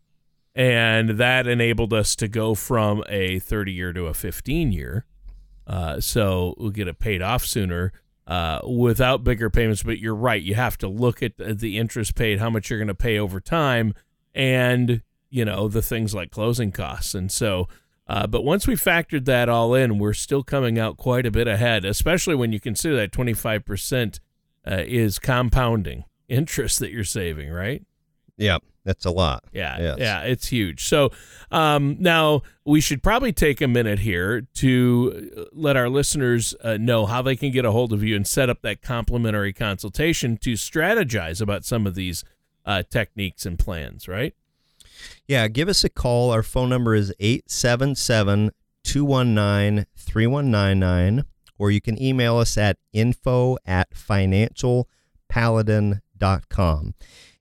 and 0.55 1.11
that 1.11 1.47
enabled 1.47 1.93
us 1.93 2.15
to 2.17 2.27
go 2.27 2.55
from 2.55 3.03
a 3.09 3.39
30 3.39 3.71
year 3.71 3.93
to 3.93 4.07
a 4.07 4.13
15 4.13 4.71
year. 4.71 5.05
Uh, 5.65 5.99
so 5.99 6.55
we'll 6.57 6.71
get 6.71 6.89
it 6.89 6.99
paid 6.99 7.21
off 7.21 7.45
sooner 7.45 7.93
uh, 8.27 8.59
without 8.67 9.23
bigger 9.23 9.49
payments. 9.49 9.83
But 9.83 9.99
you're 9.99 10.15
right; 10.15 10.41
you 10.41 10.55
have 10.55 10.77
to 10.79 10.87
look 10.87 11.21
at 11.21 11.37
the 11.37 11.77
interest 11.77 12.15
paid, 12.15 12.39
how 12.39 12.49
much 12.49 12.69
you're 12.69 12.79
going 12.79 12.87
to 12.87 12.95
pay 12.95 13.17
over 13.17 13.39
time, 13.39 13.93
and 14.33 15.01
you 15.29 15.45
know 15.45 15.67
the 15.67 15.81
things 15.81 16.13
like 16.13 16.31
closing 16.31 16.71
costs. 16.71 17.13
And 17.13 17.31
so, 17.31 17.67
uh, 18.07 18.27
but 18.27 18.43
once 18.43 18.67
we 18.67 18.75
factored 18.75 19.25
that 19.25 19.49
all 19.49 19.73
in, 19.73 19.99
we're 19.99 20.13
still 20.13 20.43
coming 20.43 20.79
out 20.79 20.97
quite 20.97 21.25
a 21.25 21.31
bit 21.31 21.47
ahead, 21.47 21.85
especially 21.85 22.35
when 22.35 22.51
you 22.51 22.59
consider 22.59 22.95
that 22.97 23.11
25 23.11 23.65
percent 23.65 24.19
uh, 24.65 24.83
is 24.85 25.19
compounding 25.19 26.05
interest 26.29 26.79
that 26.79 26.91
you're 26.91 27.03
saving, 27.03 27.51
right? 27.51 27.83
Yeah. 28.37 28.57
That's 28.85 29.05
a 29.05 29.11
lot. 29.11 29.45
Yeah, 29.53 29.79
yes. 29.79 29.97
yeah, 29.99 30.21
it's 30.21 30.47
huge. 30.47 30.85
So 30.85 31.11
um, 31.51 31.95
now 31.99 32.41
we 32.65 32.81
should 32.81 33.01
probably 33.01 33.31
take 33.31 33.61
a 33.61 33.67
minute 33.67 33.99
here 33.99 34.41
to 34.55 35.47
let 35.53 35.77
our 35.77 35.89
listeners 35.89 36.53
uh, 36.63 36.77
know 36.77 37.05
how 37.05 37.21
they 37.21 37.37
can 37.37 37.51
get 37.51 37.63
a 37.63 37.71
hold 37.71 37.93
of 37.93 38.03
you 38.03 38.15
and 38.15 38.27
set 38.27 38.49
up 38.49 38.61
that 38.63 38.81
complimentary 38.81 39.53
consultation 39.53 40.37
to 40.37 40.53
strategize 40.53 41.41
about 41.41 41.63
some 41.63 41.87
of 41.87 41.95
these 41.95 42.25
uh, 42.65 42.83
techniques 42.89 43.45
and 43.45 43.57
plans, 43.57 44.07
right? 44.07 44.33
Yeah, 45.27 45.47
give 45.47 45.69
us 45.69 45.83
a 45.83 45.89
call. 45.89 46.31
Our 46.31 46.43
phone 46.43 46.69
number 46.69 46.95
is 46.95 47.13
877 47.19 48.51
219 48.83 49.85
3199, 49.95 51.25
or 51.57 51.71
you 51.71 51.81
can 51.81 51.99
email 52.01 52.37
us 52.37 52.57
at 52.57 52.77
info 52.91 53.57
at 53.65 53.93
financialpaladin.com. 53.93 56.93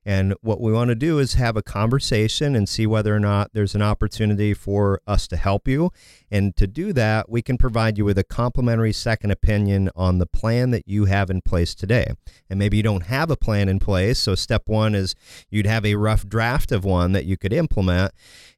And 0.04 0.34
what 0.40 0.60
we 0.60 0.72
want 0.72 0.88
to 0.88 0.94
do 0.96 1.18
is 1.18 1.34
have 1.34 1.56
a 1.56 1.62
conversation 1.62 2.56
and 2.56 2.68
see 2.68 2.86
whether 2.86 3.14
or 3.14 3.20
not 3.20 3.52
there's 3.52 3.74
an 3.74 3.82
opportunity 3.82 4.52
for 4.52 5.00
us 5.06 5.28
to 5.28 5.36
help 5.36 5.68
you. 5.68 5.90
And 6.30 6.56
to 6.56 6.66
do 6.66 6.92
that, 6.94 7.30
we 7.30 7.40
can 7.40 7.56
provide 7.56 7.98
you 7.98 8.04
with 8.04 8.18
a 8.18 8.24
complimentary 8.24 8.92
second 8.92 9.30
opinion 9.30 9.90
on 9.94 10.18
the 10.18 10.26
plan 10.26 10.70
that 10.70 10.88
you 10.88 11.04
have 11.04 11.30
in 11.30 11.40
place 11.40 11.74
today. 11.74 12.12
And 12.50 12.58
maybe 12.58 12.78
you 12.78 12.82
don't 12.82 13.04
have 13.04 13.30
a 13.30 13.36
plan 13.36 13.68
in 13.68 13.78
place. 13.78 14.18
So, 14.18 14.34
step 14.34 14.62
one 14.66 14.94
is 14.94 15.14
you'd 15.50 15.66
have 15.66 15.86
a 15.86 15.94
rough 15.94 16.26
draft 16.26 16.72
of 16.72 16.84
one 16.84 17.12
that 17.12 17.24
you 17.24 17.36
could 17.36 17.52
implement. 17.52 18.12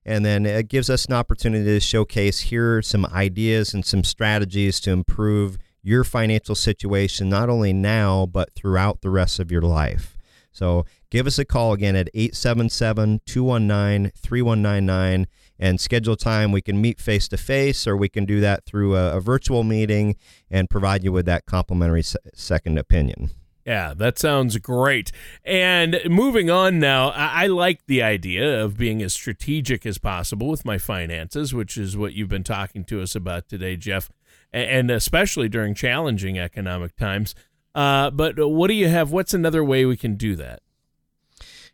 And 0.07 0.25
then 0.25 0.47
it 0.47 0.69
gives 0.69 0.89
us 0.89 1.07
an 1.07 1.15
opportunity 1.15 1.65
to 1.65 1.81
showcase 1.81 2.41
here 2.41 2.81
some 2.81 3.07
ideas 3.07 3.75
and 3.75 3.85
some 3.85 4.05
strategies 4.05 4.81
to 4.81 4.91
improve 4.91 5.59
your 5.83 6.05
financial 6.05 6.55
situation, 6.55 7.29
not 7.29 7.51
only 7.51 7.75
now, 7.75 8.25
but 8.25 8.55
throughout 8.55 9.03
the 9.03 9.11
rest 9.11 9.39
of 9.39 9.53
your 9.53 9.63
life. 9.63 10.14
So 10.55 10.87
give 11.11 11.27
us 11.27 11.39
a 11.39 11.45
call 11.45 11.73
again 11.73 11.97
at 11.97 12.09
877 12.15 13.21
219 13.27 14.13
3199 14.17 15.27
and 15.59 15.81
schedule 15.81 16.17
time. 16.17 16.53
We 16.53 16.63
can 16.63 16.81
meet 16.81 17.01
face 17.01 17.29
to 17.29 17.37
face 17.37 17.87
or 17.87 17.97
we 17.97 18.09
can 18.09 18.25
do 18.25 18.41
that 18.41 18.65
through 18.65 18.97
a, 18.97 19.17
a, 19.17 19.21
virtual 19.21 19.65
meeting 19.65 20.17
and 20.51 20.71
provide 20.71 21.05
you 21.05 21.13
with 21.13 21.27
that 21.27 21.45
complimentary 21.47 22.03
se- 22.03 22.19
second 22.35 22.79
opinion. 22.79 23.31
Yeah, 23.67 23.95
that 23.97 24.19
sounds 24.19 24.59
great. 24.59 25.11
And 25.43 26.01
moving 26.07 26.51
on 26.51 26.79
now, 26.79 27.09
I, 27.11 27.45
I 27.45 27.47
like 27.47 27.87
the 27.87 28.03
idea 28.03 28.63
of 28.63 28.77
being 28.77 29.03
as 29.03 29.15
strategic 29.15 29.87
as 29.87 29.97
possible 29.97 30.49
with 30.49 30.67
my 30.67 30.77
finances, 30.77 31.55
which 31.55 31.79
is 31.79 31.97
what 31.97 32.13
you've 32.13 32.29
been 32.29 32.45
talking 32.45 32.85
to 32.85 33.01
us 33.01 33.15
about 33.15 33.49
today, 33.49 33.77
Jeff, 33.77 34.11
and 34.53 34.91
especially 34.91 35.49
during 35.49 35.75
challenging 35.75 36.39
economic 36.39 36.95
times. 36.97 37.35
Uh, 37.75 38.11
but 38.11 38.39
what 38.39 38.69
do 38.69 38.75
you 38.75 38.89
have? 38.89 39.11
What's 39.11 39.35
another 39.35 39.65
way 39.65 39.85
we 39.85 39.97
can 39.97 40.17
do 40.17 40.37
that? 40.37 40.61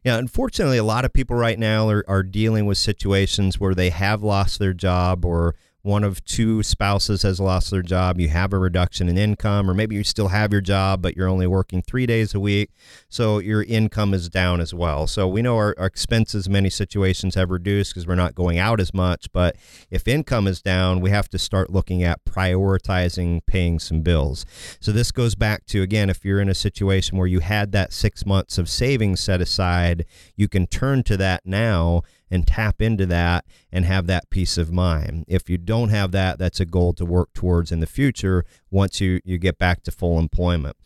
Yeah, 0.02 0.16
unfortunately, 0.16 0.78
a 0.78 0.85
lot 0.85 1.04
of 1.04 1.12
people 1.12 1.37
right 1.37 1.59
now 1.59 1.88
are, 1.90 2.04
are 2.09 2.23
dealing 2.23 2.64
with 2.64 2.78
situations 2.78 3.61
where 3.61 3.75
they 3.75 3.90
have 3.90 4.23
lost 4.23 4.59
their 4.59 4.73
job 4.73 5.26
or 5.26 5.54
one 5.83 6.05
of 6.05 6.23
two 6.25 6.63
spouses 6.63 7.23
has 7.23 7.41
lost 7.41 7.71
their 7.71 7.83
job, 7.83 8.21
you 8.21 8.29
have 8.29 8.53
a 8.53 8.59
reduction 8.59 9.09
in 9.09 9.17
income, 9.17 9.71
or 9.71 9.75
maybe 9.75 9.97
you 9.97 10.05
still 10.05 10.29
have 10.29 10.53
your 10.53 10.61
job, 10.61 11.01
but 11.01 11.17
you're 11.17 11.29
only 11.29 11.47
working 11.47 11.83
three 11.83 12.07
days 12.07 12.35
a 12.35 12.41
week. 12.41 12.71
So 13.09 13.39
your 13.39 13.63
income 13.63 14.13
is 14.13 14.29
down 14.29 14.61
as 14.61 14.75
well. 14.75 15.07
So 15.07 15.27
we 15.27 15.43
know 15.43 15.57
our, 15.57 15.75
our 15.79 15.87
expenses 15.87 16.49
many 16.49 16.71
situations 16.71 17.35
have 17.35 17.51
reduced 17.51 17.95
because 17.95 18.07
we're 18.07 18.15
not 18.15 18.35
going 18.35 18.59
out 18.59 18.81
as 18.81 18.93
much. 18.93 19.33
But 19.33 19.57
if 19.91 20.07
income 20.07 20.47
is 20.47 20.61
down, 20.61 21.01
we 21.01 21.11
have 21.11 21.29
to 21.31 21.39
start 21.39 21.71
looking 21.71 22.03
at 22.03 22.25
prioritizing 22.25 23.41
paying 23.47 23.79
some 23.79 24.03
bills. 24.03 24.45
So 24.81 24.93
this 24.93 25.11
goes 25.11 25.35
back 25.35 25.67
to, 25.67 25.83
again, 25.83 26.11
if 26.11 26.25
you're 26.25 26.41
in 26.41 26.49
a 26.49 26.55
situation 26.55 27.17
where 27.17 27.27
you 27.27 27.41
had 27.41 27.73
that 27.73 27.93
six 27.93 28.27
months 28.27 28.59
of 28.59 28.69
savings 28.69 29.21
set 29.21 29.41
aside, 29.41 30.05
you 30.37 30.49
can 30.49 30.67
turn 30.67 31.03
to 31.05 31.17
that 31.17 31.47
now 31.47 32.03
and 32.31 32.47
tap 32.47 32.81
into 32.81 33.07
that 33.07 33.45
and 33.73 33.85
have 33.85 34.07
that 34.07 34.31
peace 34.31 34.57
of 34.57 34.73
mind. 34.73 35.25
If 35.27 35.51
you 35.51 35.59
don't 35.59 35.89
have 35.89 36.13
that, 36.13 36.39
that's 36.39 36.61
a 36.61 36.65
goal 36.65 36.93
to 36.95 37.05
work 37.05 37.33
towards 37.33 37.73
in 37.73 37.81
the 37.81 37.87
future 37.87 38.45
once 38.71 39.01
you, 39.01 39.21
you 39.25 39.39
get 39.39 39.59
back 39.59 39.83
to 39.85 39.91
full 39.91 40.19
employment. 40.19 40.77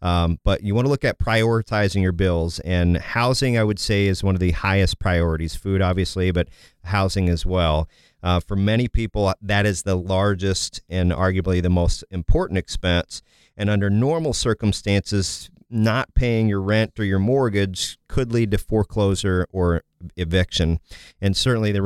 Um, 0.00 0.38
but 0.44 0.62
you 0.62 0.74
want 0.74 0.86
to 0.86 0.90
look 0.90 1.04
at 1.04 1.18
prioritizing 1.18 2.02
your 2.02 2.12
bills, 2.12 2.60
and 2.60 2.96
housing, 2.98 3.58
I 3.58 3.64
would 3.64 3.78
say, 3.78 4.06
is 4.06 4.22
one 4.22 4.34
of 4.34 4.40
the 4.40 4.52
highest 4.52 4.98
priorities. 4.98 5.56
Food, 5.56 5.82
obviously, 5.82 6.30
but 6.30 6.48
housing 6.84 7.28
as 7.28 7.44
well. 7.44 7.88
Uh, 8.22 8.40
for 8.40 8.56
many 8.56 8.88
people, 8.88 9.32
that 9.40 9.66
is 9.66 9.82
the 9.82 9.96
largest 9.96 10.82
and 10.88 11.12
arguably 11.12 11.62
the 11.62 11.70
most 11.70 12.04
important 12.10 12.58
expense. 12.58 13.22
And 13.56 13.68
under 13.68 13.90
normal 13.90 14.32
circumstances, 14.32 15.50
not 15.70 16.14
paying 16.14 16.48
your 16.48 16.60
rent 16.62 16.98
or 16.98 17.04
your 17.04 17.18
mortgage 17.18 17.98
could 18.08 18.32
lead 18.32 18.50
to 18.52 18.58
foreclosure 18.58 19.46
or 19.52 19.82
eviction. 20.16 20.80
And 21.20 21.36
certainly 21.36 21.72
the 21.72 21.82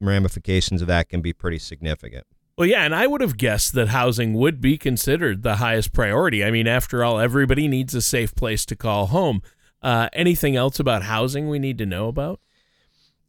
ramifications 0.00 0.80
of 0.80 0.88
that 0.88 1.08
can 1.08 1.20
be 1.20 1.32
pretty 1.32 1.58
significant. 1.58 2.26
Well, 2.56 2.66
yeah, 2.66 2.84
and 2.84 2.94
I 2.94 3.06
would 3.06 3.20
have 3.20 3.36
guessed 3.36 3.74
that 3.74 3.88
housing 3.88 4.32
would 4.32 4.62
be 4.62 4.78
considered 4.78 5.42
the 5.42 5.56
highest 5.56 5.92
priority. 5.92 6.42
I 6.42 6.50
mean, 6.50 6.66
after 6.66 7.04
all, 7.04 7.18
everybody 7.20 7.68
needs 7.68 7.94
a 7.94 8.00
safe 8.00 8.34
place 8.34 8.64
to 8.66 8.76
call 8.76 9.08
home. 9.08 9.42
Uh, 9.82 10.08
anything 10.14 10.56
else 10.56 10.80
about 10.80 11.02
housing 11.02 11.50
we 11.50 11.58
need 11.58 11.76
to 11.78 11.86
know 11.86 12.08
about? 12.08 12.40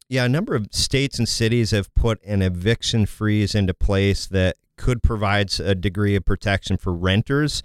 Yeah, 0.07 0.23
a 0.23 0.29
number 0.29 0.55
of 0.55 0.67
states 0.71 1.19
and 1.19 1.27
cities 1.27 1.71
have 1.71 1.93
put 1.93 2.23
an 2.23 2.41
eviction 2.41 3.05
freeze 3.05 3.53
into 3.53 3.73
place 3.73 4.25
that 4.27 4.55
could 4.77 5.03
provide 5.03 5.59
a 5.59 5.75
degree 5.75 6.15
of 6.15 6.23
protection 6.23 6.77
for 6.77 6.93
renters. 6.93 7.61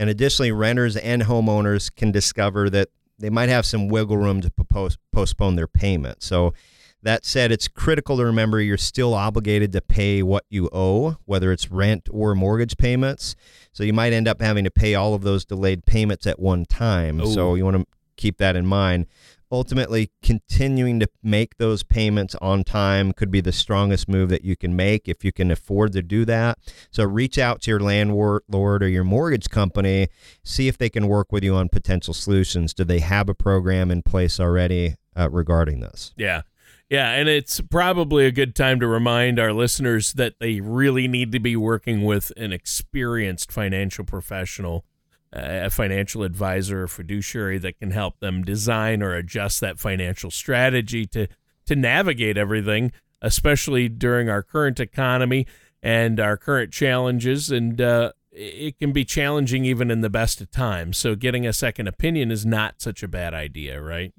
And 0.00 0.08
additionally, 0.08 0.50
renters 0.50 0.96
and 0.96 1.20
homeowners 1.20 1.94
can 1.94 2.10
discover 2.10 2.70
that 2.70 2.88
they 3.18 3.28
might 3.28 3.50
have 3.50 3.66
some 3.66 3.86
wiggle 3.86 4.16
room 4.16 4.40
to 4.40 4.50
post- 4.50 4.96
postpone 5.12 5.56
their 5.56 5.66
payment. 5.68 6.22
So, 6.22 6.54
that 7.02 7.26
said, 7.26 7.52
it's 7.52 7.68
critical 7.68 8.16
to 8.16 8.24
remember 8.24 8.62
you're 8.62 8.78
still 8.78 9.12
obligated 9.12 9.72
to 9.72 9.82
pay 9.82 10.22
what 10.22 10.44
you 10.48 10.70
owe, 10.72 11.18
whether 11.26 11.52
it's 11.52 11.70
rent 11.70 12.08
or 12.10 12.34
mortgage 12.34 12.78
payments. 12.78 13.36
So, 13.72 13.84
you 13.84 13.92
might 13.92 14.14
end 14.14 14.26
up 14.26 14.40
having 14.40 14.64
to 14.64 14.70
pay 14.70 14.94
all 14.94 15.12
of 15.12 15.20
those 15.20 15.44
delayed 15.44 15.84
payments 15.84 16.26
at 16.26 16.40
one 16.40 16.64
time. 16.64 17.20
Ooh. 17.20 17.34
So, 17.34 17.54
you 17.54 17.66
want 17.66 17.76
to 17.76 17.86
keep 18.16 18.38
that 18.38 18.56
in 18.56 18.64
mind 18.64 19.06
ultimately 19.50 20.10
continuing 20.22 21.00
to 21.00 21.08
make 21.22 21.56
those 21.56 21.82
payments 21.82 22.34
on 22.36 22.64
time 22.64 23.12
could 23.12 23.30
be 23.30 23.40
the 23.40 23.52
strongest 23.52 24.08
move 24.08 24.28
that 24.28 24.44
you 24.44 24.56
can 24.56 24.76
make 24.76 25.08
if 25.08 25.24
you 25.24 25.32
can 25.32 25.50
afford 25.50 25.92
to 25.92 26.02
do 26.02 26.24
that. 26.24 26.58
So 26.90 27.04
reach 27.04 27.38
out 27.38 27.62
to 27.62 27.70
your 27.70 27.80
landlord 27.80 28.42
or 28.52 28.88
your 28.88 29.04
mortgage 29.04 29.48
company, 29.48 30.08
see 30.44 30.68
if 30.68 30.78
they 30.78 30.88
can 30.88 31.08
work 31.08 31.32
with 31.32 31.42
you 31.44 31.54
on 31.54 31.68
potential 31.68 32.14
solutions. 32.14 32.74
Do 32.74 32.84
they 32.84 33.00
have 33.00 33.28
a 33.28 33.34
program 33.34 33.90
in 33.90 34.02
place 34.02 34.38
already 34.38 34.96
uh, 35.16 35.30
regarding 35.30 35.80
this? 35.80 36.12
Yeah. 36.16 36.42
Yeah, 36.88 37.12
and 37.12 37.28
it's 37.28 37.60
probably 37.60 38.26
a 38.26 38.32
good 38.32 38.56
time 38.56 38.80
to 38.80 38.88
remind 38.88 39.38
our 39.38 39.52
listeners 39.52 40.14
that 40.14 40.40
they 40.40 40.60
really 40.60 41.06
need 41.06 41.30
to 41.30 41.38
be 41.38 41.54
working 41.54 42.02
with 42.02 42.32
an 42.36 42.52
experienced 42.52 43.52
financial 43.52 44.04
professional, 44.04 44.84
a 45.32 45.70
financial 45.70 46.22
advisor 46.22 46.82
or 46.82 46.88
fiduciary 46.88 47.58
that 47.58 47.78
can 47.78 47.92
help 47.92 48.18
them 48.20 48.42
design 48.42 49.02
or 49.02 49.14
adjust 49.14 49.60
that 49.60 49.78
financial 49.78 50.30
strategy 50.30 51.06
to 51.06 51.28
to 51.66 51.76
navigate 51.76 52.36
everything, 52.36 52.90
especially 53.22 53.88
during 53.88 54.28
our 54.28 54.42
current 54.42 54.80
economy 54.80 55.46
and 55.82 56.18
our 56.18 56.36
current 56.36 56.72
challenges. 56.72 57.50
And 57.50 57.80
uh, 57.80 58.12
it 58.32 58.78
can 58.78 58.92
be 58.92 59.04
challenging 59.04 59.64
even 59.64 59.90
in 59.90 60.00
the 60.00 60.10
best 60.10 60.40
of 60.40 60.50
times. 60.50 60.98
So 60.98 61.14
getting 61.14 61.46
a 61.46 61.52
second 61.52 61.86
opinion 61.86 62.30
is 62.30 62.44
not 62.44 62.80
such 62.80 63.02
a 63.02 63.08
bad 63.08 63.34
idea, 63.34 63.80
right? 63.80 64.12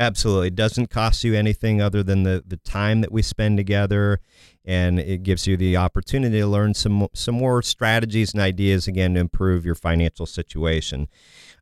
Absolutely. 0.00 0.46
It 0.46 0.56
doesn't 0.56 0.88
cost 0.88 1.24
you 1.24 1.34
anything 1.34 1.82
other 1.82 2.02
than 2.02 2.22
the, 2.22 2.42
the 2.46 2.56
time 2.56 3.02
that 3.02 3.12
we 3.12 3.20
spend 3.20 3.58
together. 3.58 4.18
And 4.64 4.98
it 4.98 5.22
gives 5.22 5.46
you 5.46 5.58
the 5.58 5.76
opportunity 5.76 6.38
to 6.38 6.46
learn 6.46 6.72
some, 6.72 7.06
some 7.12 7.34
more 7.34 7.60
strategies 7.60 8.32
and 8.32 8.40
ideas, 8.40 8.88
again, 8.88 9.12
to 9.14 9.20
improve 9.20 9.66
your 9.66 9.74
financial 9.74 10.24
situation. 10.24 11.06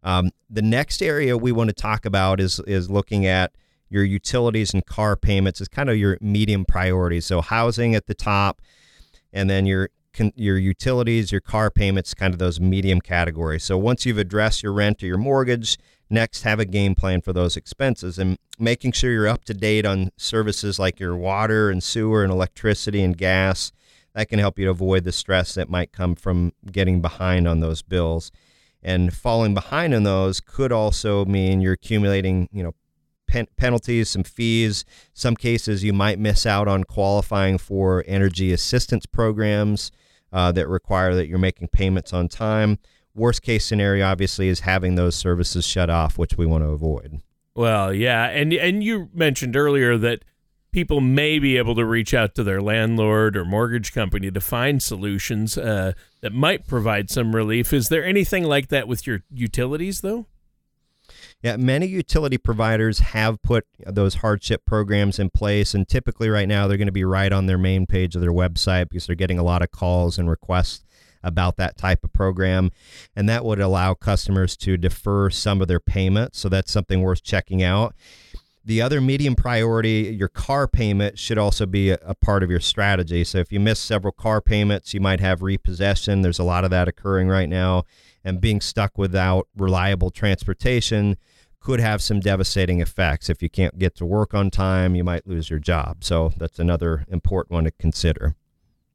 Um, 0.05 0.31
the 0.49 0.63
next 0.63 1.03
area 1.03 1.37
we 1.37 1.51
want 1.51 1.71
to 1.71 1.75
talk 1.75 2.05
about 2.05 2.39
is, 2.39 2.61
is 2.61 2.89
looking 2.89 3.27
at 3.27 3.53
your 3.91 4.05
utilities 4.05 4.73
and 4.73 4.87
car 4.87 5.17
payments 5.17 5.61
is 5.61 5.67
kind 5.67 5.91
of 5.91 5.97
your 5.97 6.17
medium 6.21 6.65
priority. 6.65 7.21
So 7.21 7.41
housing 7.41 7.97
at 7.97 8.07
the 8.07 8.15
top, 8.15 8.63
and 9.33 9.51
then 9.51 9.67
your 9.67 9.91
your 10.35 10.59
utilities, 10.59 11.31
your 11.31 11.41
car 11.41 11.71
payments, 11.71 12.13
kind 12.13 12.33
of 12.35 12.39
those 12.41 12.59
medium 12.59 13.01
categories. 13.01 13.63
So 13.63 13.79
once 13.79 14.05
you've 14.05 14.19
addressed 14.19 14.65
your 14.65 14.73
rent 14.73 15.01
or 15.03 15.07
your 15.07 15.19
mortgage, 15.19 15.79
next 16.11 16.43
have 16.43 16.61
a 16.61 16.65
game 16.65 16.95
plan 16.95 17.21
for 17.21 17.33
those 17.33 17.57
expenses 17.57 18.19
and 18.19 18.39
making 18.59 18.93
sure 18.93 19.11
you're 19.11 19.29
up 19.29 19.45
to 19.45 19.55
date 19.55 19.85
on 19.85 20.11
services 20.17 20.79
like 20.79 20.99
your 20.99 21.17
water 21.17 21.71
and 21.71 21.83
sewer 21.83 22.23
and 22.23 22.33
electricity 22.33 23.03
and 23.03 23.17
gas. 23.17 23.73
That 24.15 24.29
can 24.29 24.39
help 24.39 24.59
you 24.59 24.65
to 24.65 24.71
avoid 24.71 25.05
the 25.05 25.13
stress 25.13 25.55
that 25.55 25.69
might 25.69 25.93
come 25.93 26.15
from 26.15 26.53
getting 26.71 27.01
behind 27.01 27.47
on 27.47 27.61
those 27.61 27.83
bills. 27.83 28.33
And 28.83 29.13
falling 29.13 29.55
behind 29.55 29.95
on 29.95 30.05
those 30.05 30.41
could 30.41 30.73
also 30.73 31.25
mean 31.25 31.61
you're 31.61 31.75
accumulating, 31.75 32.49
you 32.53 32.63
know, 32.63 32.75
pen- 33.27 33.49
penalties, 33.57 34.09
some 34.09 34.25
fees. 34.25 34.85
Some 35.13 35.37
cases 35.37 35.85
you 35.85 35.93
might 35.93 36.19
miss 36.19 36.47
out 36.47 36.67
on 36.67 36.85
qualifying 36.85 37.59
for 37.59 38.03
energy 38.07 38.53
assistance 38.53 39.07
programs 39.07 39.93
uh, 40.33 40.53
that 40.53 40.69
require 40.69 41.15
that 41.15 41.29
you're 41.29 41.39
making 41.39 41.69
payments 41.69 42.13
on 42.13 42.29
time. 42.29 42.79
Worst 43.19 43.43
case 43.43 43.65
scenario, 43.65 44.07
obviously, 44.07 44.49
is 44.49 44.61
having 44.61 44.95
those 44.95 45.15
services 45.15 45.67
shut 45.67 45.91
off, 45.91 46.17
which 46.17 46.37
we 46.37 46.47
want 46.47 46.65
to 46.65 46.71
avoid. 46.71 47.21
Well, 47.55 47.93
yeah, 47.93 48.27
and 48.27 48.53
and 48.53 48.85
you 48.85 49.11
mentioned 49.13 49.57
earlier 49.57 49.99
that 49.99 50.25
people 50.71 51.01
may 51.01 51.39
be 51.39 51.57
able 51.57 51.75
to 51.75 51.85
reach 51.85 52.15
out 52.15 52.35
to 52.35 52.45
their 52.45 52.61
landlord 52.61 53.37
or 53.37 53.45
mortgage 53.45 53.93
company 53.93 54.31
to 54.31 54.41
find 54.41 54.83
solutions 54.83 55.59
uh, 55.59 55.93
that 56.21 56.33
might 56.33 56.67
provide 56.67 57.11
some 57.11 57.35
relief. 57.35 57.73
Is 57.73 57.89
there 57.89 58.05
anything 58.05 58.45
like 58.45 58.69
that 58.69 58.87
with 58.87 59.07
your 59.07 59.23
utilities, 59.33 60.03
though? 60.03 60.27
Yeah, 61.43 61.57
many 61.57 61.87
utility 61.87 62.37
providers 62.37 62.99
have 62.99 63.41
put 63.43 63.65
those 63.87 64.17
hardship 64.17 64.65
programs 64.67 65.19
in 65.21 65.31
place, 65.31 65.73
and 65.73 65.89
typically 65.89 66.29
right 66.29 66.49
now 66.49 66.67
they're 66.67 66.77
going 66.77 66.87
to 66.87 66.93
be 66.93 67.05
right 67.05 67.33
on 67.33 67.47
their 67.47 67.59
main 67.59 67.87
page 67.87 68.17
of 68.17 68.21
their 68.21 68.33
website 68.33 68.89
because 68.89 69.07
they're 69.07 69.15
getting 69.15 69.39
a 69.39 69.45
lot 69.45 69.63
of 69.63 69.71
calls 69.71 70.19
and 70.19 70.29
requests 70.29 70.85
about 71.23 71.57
that 71.57 71.77
type 71.77 72.05
of 72.05 72.13
program. 72.13 72.71
And 73.15 73.29
that 73.29 73.45
would 73.45 73.61
allow 73.61 73.95
customers 73.95 74.57
to 74.59 74.77
defer 74.77 75.31
some 75.31 75.61
of 75.61 75.69
their 75.69 75.81
payments. 75.81 76.39
So 76.39 76.49
that's 76.49 76.73
something 76.73 77.03
worth 77.03 77.23
checking 77.23 77.63
out. 77.63 77.95
The 78.65 78.83
other 78.83 79.01
medium 79.01 79.35
priority, 79.35 80.15
your 80.19 80.29
car 80.29 80.69
payment 80.69 81.19
should 81.19 81.39
also 81.39 81.65
be 81.65 81.89
a, 81.89 81.99
a, 82.03 82.15
part 82.15 82.43
of 82.43 82.51
your 82.51 82.61
strategy. 82.61 83.25
So 83.25 83.39
if 83.39 83.51
you 83.51 83.61
miss 83.61 83.81
several 83.81 84.13
car 84.13 84.43
payments, 84.43 84.93
you 84.93 85.01
might 85.01 85.21
have 85.21 85.41
repossession. 85.41 86.21
There's 86.21 86.39
a 86.39 86.45
lot 86.45 86.65
of 86.65 86.71
that 86.71 86.87
occurring 86.87 87.29
right 87.29 87.49
now. 87.49 87.85
And 88.23 88.43
being 88.43 88.61
stuck 88.61 88.99
without 88.99 89.49
reliable 89.57 90.11
transportation 90.11 91.17
could 91.61 91.81
have 91.81 92.03
some 92.03 92.21
devastating 92.21 92.81
effects. 92.81 93.31
If 93.31 93.43
you 93.43 93.49
can't 93.49 93.79
get 93.79 93.95
to 93.97 94.07
work 94.07 94.35
on 94.35 94.51
time, 94.51 94.95
you 94.95 95.03
might 95.03 95.27
lose 95.27 95.49
your 95.49 95.59
job. 95.59 96.05
So 96.05 96.33
that's 96.37 96.59
another 96.59 97.07
important 97.09 97.53
one 97.53 97.65
to 97.65 97.71
consider. 97.71 98.37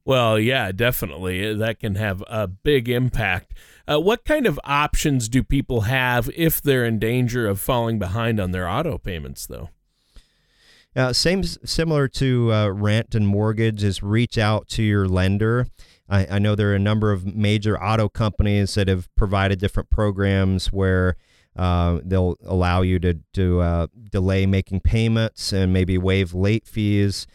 Well, 0.05 0.37
yeah, 0.37 0.71
definitely. 0.71 1.53
That 1.53 1.79
can 1.79 1.95
have 1.95 2.23
a 2.27 2.47
big 2.47 2.89
impact. 2.89 3.53
Uh, 3.89 3.99
what 3.99 4.25
kind 4.25 4.45
of 4.45 4.59
options 4.63 5.29
do 5.29 5.43
people 5.43 5.81
have 5.81 6.29
if 6.35 6.61
they're 6.61 6.85
in 6.85 6.99
danger 6.99 7.47
of 7.47 7.59
falling 7.59 7.99
behind 7.99 8.39
on 8.39 8.51
their 8.51 8.67
auto 8.67 8.97
payments, 8.97 9.47
though? 9.47 9.69
Uh, 10.95 11.11
same 11.11 11.43
similar 11.43 12.07
to 12.07 12.53
uh, 12.53 12.67
rent 12.69 13.15
and 13.15 13.27
mortgage 13.27 13.83
is 13.83 14.03
reach 14.03 14.37
out 14.37 14.67
to 14.67 14.83
your 14.83 15.07
lender. 15.07 15.67
I, 16.07 16.27
I 16.31 16.39
know 16.39 16.53
there 16.53 16.71
are 16.71 16.75
a 16.75 16.79
number 16.79 17.11
of 17.11 17.35
major 17.35 17.81
auto 17.81 18.09
companies 18.09 18.75
that 18.75 18.87
have 18.87 19.13
provided 19.15 19.59
different 19.59 19.89
programs 19.89 20.71
where 20.71 21.15
uh, 21.55 21.99
they'll 22.03 22.35
allow 22.45 22.81
you 22.81 22.99
to, 22.99 23.19
to 23.33 23.61
uh, 23.61 23.87
delay 24.11 24.45
making 24.45 24.81
payments 24.81 25.51
and 25.51 25.73
maybe 25.73 25.97
waive 25.97 26.33
late 26.33 26.67
fees. 26.67 27.25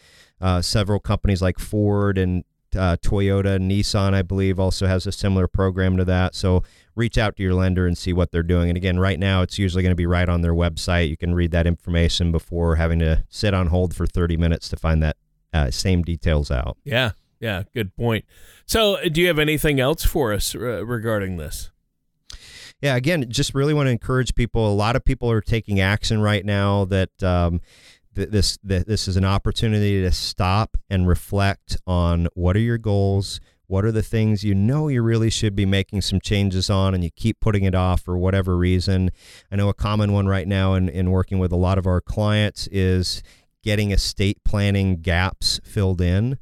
Uh, 0.41 0.61
several 0.61 1.01
companies 1.01 1.41
like 1.41 1.59
Ford 1.59 2.17
and 2.17 2.45
uh, 2.75 2.97
Toyota, 2.97 3.59
Nissan, 3.59 4.13
I 4.13 4.21
believe, 4.21 4.59
also 4.59 4.87
has 4.87 5.07
a 5.07 5.11
similar 5.11 5.47
program 5.47 5.97
to 5.97 6.05
that. 6.05 6.35
So 6.35 6.63
reach 6.95 7.17
out 7.17 7.35
to 7.37 7.43
your 7.43 7.53
lender 7.53 7.87
and 7.87 7.97
see 7.97 8.13
what 8.13 8.31
they're 8.31 8.43
doing. 8.43 8.69
And 8.69 8.77
again, 8.77 8.99
right 8.99 9.19
now, 9.19 9.41
it's 9.41 9.57
usually 9.57 9.83
going 9.83 9.91
to 9.91 9.95
be 9.95 10.05
right 10.05 10.27
on 10.29 10.41
their 10.41 10.53
website. 10.53 11.09
You 11.09 11.17
can 11.17 11.33
read 11.33 11.51
that 11.51 11.67
information 11.67 12.31
before 12.31 12.75
having 12.75 12.99
to 12.99 13.23
sit 13.29 13.53
on 13.53 13.67
hold 13.67 13.95
for 13.95 14.05
30 14.05 14.37
minutes 14.37 14.69
to 14.69 14.75
find 14.75 15.01
that 15.03 15.17
uh, 15.53 15.71
same 15.71 16.03
details 16.03 16.51
out. 16.51 16.77
Yeah, 16.83 17.11
yeah, 17.39 17.63
good 17.73 17.95
point. 17.95 18.25
So, 18.65 18.97
do 19.09 19.21
you 19.21 19.27
have 19.27 19.39
anything 19.39 19.79
else 19.79 20.03
for 20.03 20.33
us 20.33 20.53
uh, 20.53 20.85
regarding 20.85 21.37
this? 21.37 21.71
yeah, 22.81 22.95
again, 22.95 23.25
just 23.29 23.53
really 23.53 23.73
want 23.73 23.87
to 23.87 23.91
encourage 23.91 24.35
people. 24.35 24.71
A 24.71 24.73
lot 24.73 24.95
of 24.95 25.03
people 25.03 25.29
are 25.29 25.41
taking 25.41 25.79
action 25.79 26.21
right 26.21 26.45
now 26.45 26.85
that 26.85 27.23
um, 27.23 27.61
th- 28.19 28.29
this 28.29 28.57
th- 28.57 28.85
this 28.85 29.07
is 29.07 29.15
an 29.15 29.25
opportunity 29.25 30.01
to 30.01 30.11
stop 30.11 30.77
and 30.89 31.07
reflect 31.07 31.77
on 31.87 32.27
what 32.33 32.55
are 32.55 32.61
your 32.61 32.77
goals, 32.77 33.39
what 33.67 33.85
are 33.85 33.91
the 33.91 34.03
things 34.03 34.43
you 34.43 34.53
know 34.53 34.87
you 34.89 35.01
really 35.01 35.29
should 35.29 35.55
be 35.55 35.65
making 35.65 36.01
some 36.01 36.19
changes 36.19 36.69
on, 36.69 36.93
and 36.93 37.03
you 37.03 37.09
keep 37.15 37.39
putting 37.39 37.63
it 37.63 37.73
off 37.73 38.01
for 38.01 38.17
whatever 38.17 38.57
reason. 38.57 39.09
I 39.51 39.55
know 39.55 39.69
a 39.69 39.73
common 39.73 40.11
one 40.11 40.27
right 40.27 40.47
now 40.47 40.73
in, 40.73 40.89
in 40.89 41.11
working 41.11 41.39
with 41.39 41.51
a 41.51 41.57
lot 41.57 41.77
of 41.77 41.87
our 41.87 42.01
clients 42.01 42.67
is 42.71 43.23
getting 43.63 43.91
estate 43.91 44.37
planning 44.43 45.01
gaps 45.01 45.59
filled 45.63 46.01
in 46.01 46.37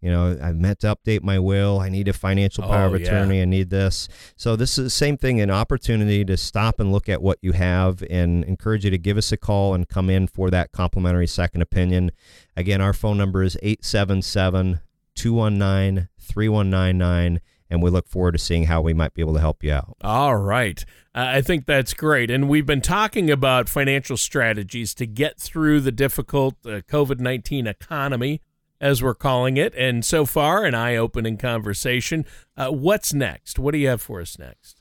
you 0.00 0.10
know 0.10 0.38
i 0.42 0.52
meant 0.52 0.78
to 0.78 0.86
update 0.86 1.22
my 1.22 1.38
will 1.38 1.80
i 1.80 1.88
need 1.88 2.08
a 2.08 2.12
financial 2.12 2.62
power 2.62 2.84
oh, 2.84 2.86
of 2.86 2.94
attorney 2.94 3.36
yeah. 3.36 3.42
i 3.42 3.44
need 3.44 3.70
this 3.70 4.08
so 4.36 4.56
this 4.56 4.78
is 4.78 4.84
the 4.84 4.90
same 4.90 5.16
thing 5.16 5.40
an 5.40 5.50
opportunity 5.50 6.24
to 6.24 6.36
stop 6.36 6.80
and 6.80 6.92
look 6.92 7.08
at 7.08 7.22
what 7.22 7.38
you 7.42 7.52
have 7.52 8.02
and 8.10 8.44
encourage 8.44 8.84
you 8.84 8.90
to 8.90 8.98
give 8.98 9.16
us 9.16 9.32
a 9.32 9.36
call 9.36 9.74
and 9.74 9.88
come 9.88 10.08
in 10.08 10.26
for 10.26 10.50
that 10.50 10.72
complimentary 10.72 11.26
second 11.26 11.62
opinion 11.62 12.10
again 12.56 12.80
our 12.80 12.92
phone 12.92 13.18
number 13.18 13.42
is 13.42 13.56
877 13.62 14.80
219 15.14 16.08
3199 16.20 17.40
and 17.70 17.82
we 17.82 17.90
look 17.90 18.08
forward 18.08 18.32
to 18.32 18.38
seeing 18.38 18.64
how 18.64 18.80
we 18.80 18.94
might 18.94 19.14
be 19.14 19.20
able 19.20 19.34
to 19.34 19.40
help 19.40 19.62
you 19.62 19.72
out. 19.72 19.96
All 20.00 20.36
right. 20.36 20.82
Uh, 21.14 21.26
I 21.28 21.42
think 21.42 21.66
that's 21.66 21.92
great. 21.94 22.30
And 22.30 22.48
we've 22.48 22.66
been 22.66 22.80
talking 22.80 23.30
about 23.30 23.68
financial 23.68 24.16
strategies 24.16 24.94
to 24.94 25.06
get 25.06 25.38
through 25.38 25.80
the 25.80 25.92
difficult 25.92 26.54
uh, 26.64 26.80
COVID 26.88 27.20
19 27.20 27.66
economy 27.66 28.40
as 28.80 29.02
we're 29.02 29.14
calling 29.14 29.56
it. 29.56 29.74
And 29.76 30.04
so 30.04 30.24
far, 30.24 30.64
an 30.64 30.74
eye 30.74 30.96
opening 30.96 31.36
conversation. 31.36 32.24
Uh, 32.56 32.68
what's 32.68 33.12
next? 33.12 33.58
What 33.58 33.72
do 33.72 33.78
you 33.78 33.88
have 33.88 34.02
for 34.02 34.20
us 34.20 34.38
next? 34.38 34.76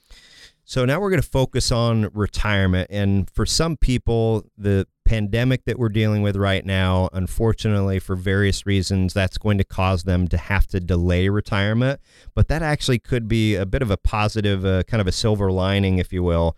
So 0.69 0.83
now 0.83 0.99
we're 0.99 1.09
going 1.09 1.21
to 1.21 1.27
focus 1.27 1.71
on 1.71 2.09
retirement. 2.13 2.89
And 2.91 3.29
for 3.29 3.45
some 3.45 3.77
people, 3.77 4.43
the 4.57 4.85
pandemic 5.05 5.63
that 5.63 5.79
we're 5.79 5.87
dealing 5.87 6.21
with 6.21 6.35
right 6.35 6.65
now, 6.65 7.07
unfortunately, 7.13 7.99
for 7.99 8.17
various 8.17 8.65
reasons, 8.65 9.13
that's 9.13 9.37
going 9.37 9.57
to 9.59 9.63
cause 9.63 10.03
them 10.03 10.27
to 10.27 10.37
have 10.37 10.67
to 10.67 10.81
delay 10.81 11.29
retirement. 11.29 12.01
But 12.35 12.49
that 12.49 12.61
actually 12.61 12.99
could 12.99 13.29
be 13.29 13.55
a 13.55 13.65
bit 13.65 13.81
of 13.81 13.89
a 13.89 13.95
positive, 13.95 14.65
uh, 14.65 14.83
kind 14.83 14.99
of 14.99 15.07
a 15.07 15.13
silver 15.13 15.53
lining, 15.53 15.99
if 15.99 16.11
you 16.11 16.21
will. 16.21 16.57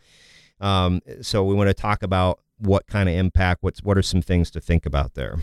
Um, 0.59 1.01
so 1.21 1.43
we 1.43 1.53
want 1.53 1.67
to 1.67 1.75
talk 1.75 2.01
about 2.01 2.39
what 2.57 2.87
kind 2.87 3.07
of 3.07 3.15
impact, 3.15 3.61
what's, 3.61 3.83
what 3.83 3.95
are 3.95 4.01
some 4.01 4.23
things 4.23 4.49
to 4.51 4.59
think 4.59 4.87
about 4.87 5.13
there. 5.13 5.37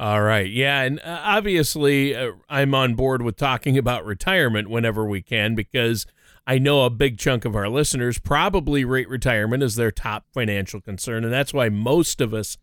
All 0.00 0.22
right. 0.22 0.48
Yeah. 0.50 0.80
And 0.80 0.98
uh, 1.00 1.20
obviously, 1.22 2.16
uh, 2.16 2.32
I'm 2.48 2.74
on 2.74 2.94
board 2.94 3.20
with 3.20 3.36
talking 3.36 3.76
about 3.76 4.06
retirement 4.06 4.70
whenever 4.70 5.04
we 5.04 5.20
can 5.20 5.54
because 5.54 6.06
I 6.46 6.56
know 6.56 6.86
a 6.86 6.90
big 6.90 7.18
chunk 7.18 7.44
of 7.44 7.54
our 7.54 7.68
listeners 7.68 8.18
probably 8.18 8.82
rate 8.82 9.10
retirement 9.10 9.62
as 9.62 9.74
their 9.74 9.90
top 9.90 10.24
financial 10.32 10.80
concern. 10.80 11.22
And 11.22 11.30
that's 11.30 11.52
why 11.52 11.68
most 11.68 12.22
of 12.22 12.32
us 12.32 12.56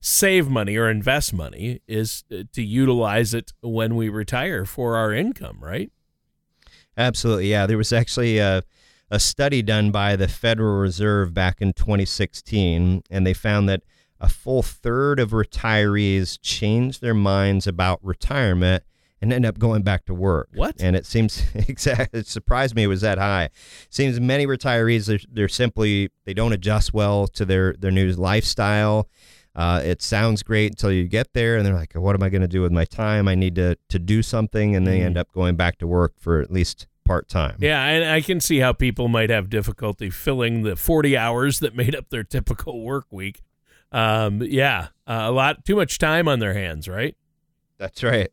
save 0.00 0.48
money 0.48 0.76
or 0.76 0.88
invest 0.88 1.34
money 1.34 1.80
is 1.88 2.22
uh, 2.32 2.44
to 2.52 2.62
utilize 2.62 3.34
it 3.34 3.52
when 3.62 3.96
we 3.96 4.08
retire 4.08 4.64
for 4.64 4.96
our 4.96 5.12
income, 5.12 5.58
right? 5.60 5.90
Absolutely. 6.96 7.50
Yeah. 7.50 7.66
There 7.66 7.78
was 7.78 7.92
actually 7.92 8.38
a, 8.38 8.62
a 9.10 9.18
study 9.18 9.60
done 9.60 9.90
by 9.90 10.14
the 10.14 10.28
Federal 10.28 10.78
Reserve 10.78 11.34
back 11.34 11.60
in 11.60 11.72
2016, 11.72 13.02
and 13.10 13.26
they 13.26 13.34
found 13.34 13.68
that 13.68 13.82
a 14.20 14.28
full 14.28 14.62
third 14.62 15.20
of 15.20 15.30
retirees 15.30 16.38
change 16.40 17.00
their 17.00 17.14
minds 17.14 17.66
about 17.66 17.98
retirement 18.02 18.82
and 19.20 19.32
end 19.32 19.46
up 19.46 19.58
going 19.58 19.82
back 19.82 20.04
to 20.06 20.14
work. 20.14 20.48
What? 20.54 20.76
And 20.80 20.94
it 20.94 21.06
seems 21.06 21.42
exactly 21.54 22.20
it 22.20 22.26
surprised 22.26 22.74
me 22.76 22.84
it 22.84 22.88
was 22.88 23.00
that 23.00 23.18
high. 23.18 23.50
Seems 23.90 24.20
many 24.20 24.46
retirees 24.46 25.06
they're, 25.06 25.18
they're 25.30 25.48
simply 25.48 26.10
they 26.24 26.34
don't 26.34 26.52
adjust 26.52 26.92
well 26.94 27.26
to 27.28 27.44
their 27.44 27.74
their 27.78 27.90
new 27.90 28.10
lifestyle. 28.12 29.08
Uh, 29.54 29.80
it 29.82 30.02
sounds 30.02 30.42
great 30.42 30.72
until 30.72 30.92
you 30.92 31.04
get 31.04 31.32
there, 31.32 31.56
and 31.56 31.64
they're 31.64 31.72
like, 31.74 31.94
"What 31.94 32.14
am 32.14 32.22
I 32.22 32.28
going 32.28 32.42
to 32.42 32.48
do 32.48 32.60
with 32.60 32.72
my 32.72 32.84
time? 32.84 33.26
I 33.26 33.34
need 33.34 33.54
to 33.54 33.76
to 33.88 33.98
do 33.98 34.22
something," 34.22 34.76
and 34.76 34.86
they 34.86 34.98
Mm. 35.00 35.04
end 35.06 35.16
up 35.18 35.32
going 35.32 35.56
back 35.56 35.78
to 35.78 35.86
work 35.86 36.12
for 36.18 36.42
at 36.42 36.52
least 36.52 36.86
part 37.06 37.26
time. 37.26 37.56
Yeah, 37.58 37.82
and 37.82 38.04
I 38.04 38.20
can 38.20 38.38
see 38.40 38.58
how 38.58 38.74
people 38.74 39.08
might 39.08 39.30
have 39.30 39.48
difficulty 39.48 40.10
filling 40.10 40.62
the 40.62 40.76
40 40.76 41.16
hours 41.16 41.60
that 41.60 41.74
made 41.74 41.94
up 41.94 42.10
their 42.10 42.22
typical 42.24 42.82
work 42.82 43.06
week. 43.10 43.40
Um, 43.92 44.42
yeah, 44.42 44.88
uh, 45.06 45.24
a 45.24 45.32
lot 45.32 45.64
too 45.64 45.76
much 45.76 45.98
time 45.98 46.28
on 46.28 46.38
their 46.38 46.54
hands, 46.54 46.88
right? 46.88 47.16
That's 47.78 48.02
right. 48.02 48.28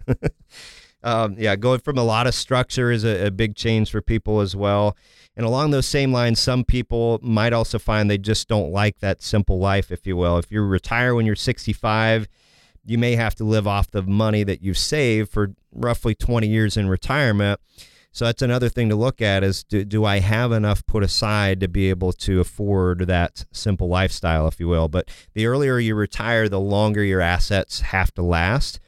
um, 1.03 1.35
yeah, 1.37 1.55
going 1.55 1.79
from 1.79 1.97
a 1.97 2.03
lot 2.03 2.27
of 2.27 2.33
structure 2.33 2.91
is 2.91 3.03
a, 3.03 3.27
a 3.27 3.31
big 3.31 3.55
change 3.55 3.91
for 3.91 4.01
people 4.01 4.39
as 4.39 4.55
well. 4.55 4.97
And 5.35 5.45
along 5.45 5.71
those 5.71 5.87
same 5.87 6.11
lines, 6.11 6.39
some 6.39 6.63
people 6.63 7.19
might 7.23 7.53
also 7.53 7.79
find 7.79 8.09
they 8.09 8.17
just 8.17 8.47
don't 8.47 8.71
like 8.71 8.99
that 8.99 9.21
simple 9.21 9.59
life, 9.59 9.91
if 9.91 10.05
you 10.05 10.15
will. 10.15 10.37
If 10.37 10.51
you 10.51 10.61
retire 10.61 11.15
when 11.15 11.25
you're 11.25 11.35
65, 11.35 12.27
you 12.85 12.97
may 12.97 13.15
have 13.15 13.35
to 13.35 13.43
live 13.43 13.67
off 13.67 13.89
the 13.89 14.03
money 14.03 14.43
that 14.43 14.61
you've 14.61 14.77
saved 14.77 15.31
for 15.31 15.53
roughly 15.71 16.13
20 16.13 16.47
years 16.47 16.77
in 16.77 16.87
retirement. 16.87 17.59
So 18.13 18.25
that's 18.25 18.43
another 18.43 18.69
thing 18.69 18.89
to 18.89 18.95
look 18.95 19.21
at 19.21 19.43
is 19.43 19.63
do, 19.63 19.83
do 19.83 20.05
I 20.05 20.19
have 20.19 20.51
enough 20.51 20.85
put 20.85 21.03
aside 21.03 21.59
to 21.59 21.67
be 21.67 21.89
able 21.89 22.13
to 22.13 22.39
afford 22.39 23.07
that 23.07 23.45
simple 23.51 23.87
lifestyle, 23.87 24.47
if 24.47 24.59
you 24.59 24.67
will? 24.67 24.87
But 24.87 25.09
the 25.33 25.47
earlier 25.47 25.79
you 25.79 25.95
retire, 25.95 26.47
the 26.47 26.59
longer 26.59 27.03
your 27.03 27.21
assets 27.21 27.81
have 27.81 28.13
to 28.13 28.21
last 28.21 28.79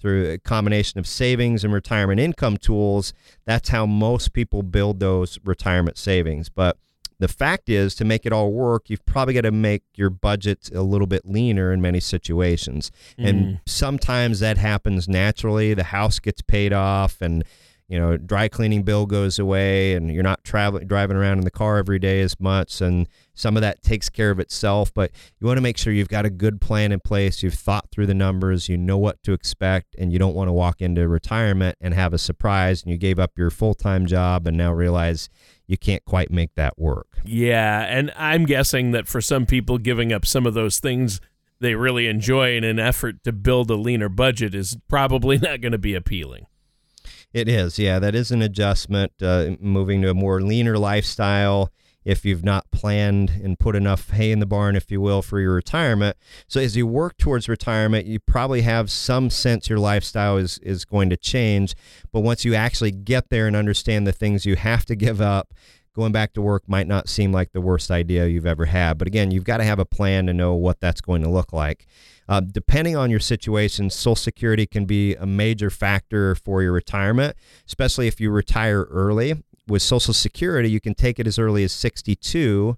through 0.00 0.30
a 0.30 0.38
combination 0.38 0.98
of 0.98 1.06
savings 1.06 1.62
and 1.62 1.74
retirement 1.74 2.20
income 2.20 2.56
tools. 2.56 3.12
That's 3.44 3.68
how 3.68 3.84
most 3.84 4.32
people 4.32 4.62
build 4.62 4.98
those 4.98 5.38
retirement 5.44 5.98
savings. 5.98 6.48
But 6.48 6.78
the 7.18 7.28
fact 7.28 7.68
is, 7.68 7.94
to 7.96 8.06
make 8.06 8.24
it 8.24 8.32
all 8.32 8.50
work, 8.50 8.88
you've 8.88 9.04
probably 9.04 9.34
got 9.34 9.42
to 9.42 9.52
make 9.52 9.82
your 9.94 10.08
budget 10.08 10.70
a 10.74 10.80
little 10.80 11.06
bit 11.06 11.26
leaner 11.26 11.70
in 11.70 11.82
many 11.82 12.00
situations. 12.00 12.90
And 13.18 13.44
mm. 13.44 13.60
sometimes 13.66 14.40
that 14.40 14.56
happens 14.56 15.06
naturally. 15.06 15.74
The 15.74 15.84
house 15.84 16.18
gets 16.18 16.40
paid 16.40 16.72
off 16.72 17.20
and 17.20 17.44
you 17.90 17.98
know, 17.98 18.16
dry 18.16 18.46
cleaning 18.46 18.84
bill 18.84 19.04
goes 19.04 19.40
away 19.40 19.94
and 19.94 20.12
you're 20.12 20.22
not 20.22 20.44
traveling 20.44 20.86
driving 20.86 21.16
around 21.16 21.38
in 21.38 21.44
the 21.44 21.50
car 21.50 21.76
every 21.76 21.98
day 21.98 22.20
as 22.20 22.38
much 22.38 22.80
and 22.80 23.08
some 23.34 23.56
of 23.56 23.62
that 23.62 23.82
takes 23.82 24.08
care 24.08 24.30
of 24.30 24.38
itself, 24.38 24.94
but 24.94 25.10
you 25.40 25.46
want 25.46 25.56
to 25.56 25.62
make 25.62 25.76
sure 25.76 25.92
you've 25.92 26.08
got 26.08 26.24
a 26.24 26.30
good 26.30 26.60
plan 26.60 26.92
in 26.92 27.00
place, 27.00 27.42
you've 27.42 27.54
thought 27.54 27.90
through 27.90 28.06
the 28.06 28.14
numbers, 28.14 28.68
you 28.68 28.76
know 28.76 28.96
what 28.96 29.20
to 29.24 29.32
expect 29.32 29.96
and 29.98 30.12
you 30.12 30.20
don't 30.20 30.34
want 30.34 30.46
to 30.46 30.52
walk 30.52 30.80
into 30.80 31.08
retirement 31.08 31.76
and 31.80 31.92
have 31.92 32.14
a 32.14 32.18
surprise 32.18 32.82
and 32.82 32.92
you 32.92 32.98
gave 32.98 33.18
up 33.18 33.32
your 33.36 33.50
full-time 33.50 34.06
job 34.06 34.46
and 34.46 34.56
now 34.56 34.72
realize 34.72 35.28
you 35.66 35.76
can't 35.76 36.04
quite 36.04 36.30
make 36.30 36.54
that 36.54 36.78
work. 36.78 37.08
Yeah, 37.24 37.80
and 37.82 38.12
I'm 38.16 38.44
guessing 38.44 38.92
that 38.92 39.08
for 39.08 39.20
some 39.20 39.46
people, 39.46 39.78
giving 39.78 40.12
up 40.12 40.24
some 40.24 40.46
of 40.46 40.54
those 40.54 40.78
things 40.78 41.20
they 41.60 41.74
really 41.74 42.06
enjoy 42.06 42.56
in 42.56 42.64
an 42.64 42.78
effort 42.78 43.22
to 43.24 43.32
build 43.32 43.70
a 43.70 43.74
leaner 43.74 44.08
budget 44.08 44.54
is 44.54 44.76
probably 44.88 45.38
not 45.42 45.60
going 45.60 45.72
to 45.72 45.78
be 45.78 45.94
appealing. 45.94 46.46
It 47.32 47.48
is, 47.48 47.78
yeah. 47.78 47.98
That 48.00 48.14
is 48.14 48.30
an 48.32 48.42
adjustment, 48.42 49.12
uh, 49.22 49.50
moving 49.60 50.02
to 50.02 50.10
a 50.10 50.14
more 50.14 50.40
leaner 50.40 50.78
lifestyle. 50.78 51.70
If 52.02 52.24
you've 52.24 52.42
not 52.42 52.70
planned 52.70 53.30
and 53.30 53.58
put 53.58 53.76
enough 53.76 54.08
hay 54.10 54.32
in 54.32 54.40
the 54.40 54.46
barn, 54.46 54.74
if 54.74 54.90
you 54.90 55.02
will, 55.02 55.20
for 55.20 55.38
your 55.38 55.52
retirement. 55.54 56.16
So 56.48 56.58
as 56.58 56.74
you 56.74 56.86
work 56.86 57.18
towards 57.18 57.46
retirement, 57.48 58.06
you 58.06 58.18
probably 58.18 58.62
have 58.62 58.90
some 58.90 59.28
sense 59.28 59.68
your 59.68 59.78
lifestyle 59.78 60.38
is 60.38 60.58
is 60.58 60.86
going 60.86 61.10
to 61.10 61.16
change. 61.16 61.74
But 62.10 62.20
once 62.20 62.44
you 62.44 62.54
actually 62.54 62.90
get 62.90 63.28
there 63.28 63.46
and 63.46 63.54
understand 63.54 64.06
the 64.06 64.12
things 64.12 64.46
you 64.46 64.56
have 64.56 64.86
to 64.86 64.96
give 64.96 65.20
up, 65.20 65.52
going 65.94 66.10
back 66.12 66.32
to 66.32 66.42
work 66.42 66.62
might 66.66 66.86
not 66.86 67.08
seem 67.08 67.32
like 67.32 67.52
the 67.52 67.60
worst 67.60 67.90
idea 67.90 68.26
you've 68.26 68.46
ever 68.46 68.64
had. 68.64 68.96
But 68.96 69.06
again, 69.06 69.30
you've 69.30 69.44
got 69.44 69.58
to 69.58 69.64
have 69.64 69.78
a 69.78 69.84
plan 69.84 70.26
to 70.26 70.32
know 70.32 70.54
what 70.54 70.80
that's 70.80 71.02
going 71.02 71.22
to 71.22 71.28
look 71.28 71.52
like. 71.52 71.86
Uh, 72.30 72.40
depending 72.40 72.96
on 72.96 73.10
your 73.10 73.18
situation, 73.18 73.90
Social 73.90 74.14
Security 74.14 74.64
can 74.64 74.84
be 74.84 75.16
a 75.16 75.26
major 75.26 75.68
factor 75.68 76.36
for 76.36 76.62
your 76.62 76.70
retirement, 76.70 77.36
especially 77.66 78.06
if 78.06 78.20
you 78.20 78.30
retire 78.30 78.84
early. 78.84 79.34
With 79.66 79.82
Social 79.82 80.14
Security, 80.14 80.70
you 80.70 80.80
can 80.80 80.94
take 80.94 81.18
it 81.18 81.26
as 81.26 81.40
early 81.40 81.64
as 81.64 81.72
62, 81.72 82.76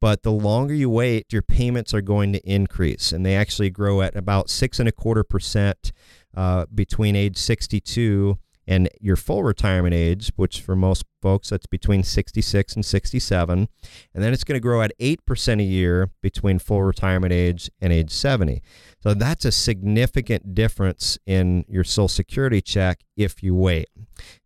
but 0.00 0.22
the 0.22 0.30
longer 0.30 0.72
you 0.72 0.88
wait, 0.88 1.32
your 1.32 1.42
payments 1.42 1.92
are 1.92 2.00
going 2.00 2.32
to 2.32 2.48
increase, 2.48 3.10
and 3.10 3.26
they 3.26 3.34
actually 3.34 3.70
grow 3.70 4.02
at 4.02 4.14
about 4.14 4.50
six 4.50 4.78
and 4.78 4.88
a 4.88 4.92
quarter 4.92 5.24
percent 5.24 5.92
uh, 6.36 6.66
between 6.72 7.16
age 7.16 7.36
62 7.36 8.38
and 8.66 8.88
your 9.00 9.16
full 9.16 9.44
retirement 9.44 9.94
age, 9.94 10.32
which 10.36 10.60
for 10.60 10.74
most 10.74 11.04
folks 11.22 11.50
that's 11.50 11.66
between 11.66 12.02
66 12.02 12.74
and 12.74 12.84
67, 12.84 13.68
and 14.14 14.24
then 14.24 14.32
it's 14.32 14.44
going 14.44 14.56
to 14.56 14.60
grow 14.60 14.82
at 14.82 14.92
8% 14.98 15.60
a 15.60 15.64
year 15.64 16.10
between 16.22 16.58
full 16.58 16.82
retirement 16.82 17.32
age 17.32 17.70
and 17.80 17.92
age 17.92 18.10
70. 18.10 18.62
So 19.00 19.14
that's 19.14 19.44
a 19.44 19.52
significant 19.52 20.54
difference 20.54 21.18
in 21.26 21.64
your 21.68 21.84
Social 21.84 22.08
Security 22.08 22.60
check 22.60 23.00
if 23.16 23.42
you 23.42 23.54
wait. 23.54 23.88